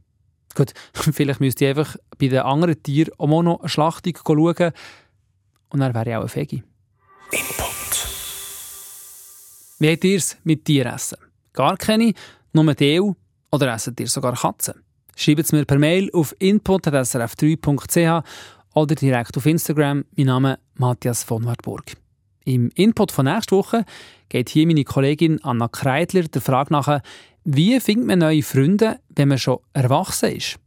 Gut, 0.55 0.73
vielleicht 0.93 1.41
müsste 1.41 1.65
ich 1.65 1.71
einfach 1.71 1.97
bei 2.19 2.29
den 2.29 2.41
anderen 2.41 2.83
Tieren 2.83 3.13
auch 3.19 3.43
noch 3.43 3.61
eine 3.61 3.69
Schlachtung 3.69 4.19
schauen 4.25 4.73
und 5.71 5.81
dann 5.81 5.95
wäre 5.95 6.11
ich 6.11 6.17
auch 6.17 6.23
ein 6.23 6.35
Veggie. 6.35 6.63
Input. 7.31 7.73
Wie 9.79 9.91
habt 9.91 10.05
ihr 10.05 10.19
es 10.19 10.37
mit 10.45 10.65
Tieressen? 10.65 11.19
Gar 11.55 11.77
keine, 11.79 12.13
nur 12.53 12.77
Teil 12.77 13.15
oder 13.51 13.75
essen 13.75 13.97
ihr 13.99 14.07
sogar 14.07 14.37
Katzen? 14.37 14.75
Schreibt 15.17 15.41
es 15.41 15.53
mir 15.53 15.65
per 15.65 15.79
Mail 15.79 16.11
auf 16.13 16.35
input.srf3.ch 16.39 18.25
oder 18.75 18.95
direkt 18.95 19.37
auf 19.37 19.47
Instagram. 19.47 20.05
Mein 20.17 20.27
Name 20.27 20.53
ist 20.55 20.61
Matthias 20.81 21.23
von 21.23 21.45
Wartburg. 21.45 21.93
Im 22.45 22.71
Input 22.75 23.13
von 23.13 23.27
nächster 23.27 23.57
Woche 23.57 23.85
geht 24.29 24.49
hier 24.49 24.67
meine 24.67 24.85
Kollegin 24.85 25.43
Anna 25.45 25.69
Kreidler 25.69 26.23
der 26.23 26.41
Frage 26.41 26.73
nach, 26.73 27.01
wie 27.45 27.79
findet 27.81 28.07
man 28.07 28.19
neue 28.21 28.43
Freunde, 28.43 28.99
wenn 29.11 29.29
man 29.29 29.39
schon 29.39 29.59
erwachsen 29.73 30.37
ist? 30.37 30.59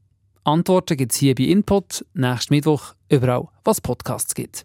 Antworten 0.44 0.96
gibt 0.96 1.12
es 1.12 1.18
hier 1.18 1.34
bei 1.34 1.46
Input 1.46 2.06
nächsten 2.14 2.54
Mittwoch 2.54 2.94
überall, 3.10 3.48
was 3.64 3.82
Podcasts 3.82 4.36
gibt. 4.36 4.64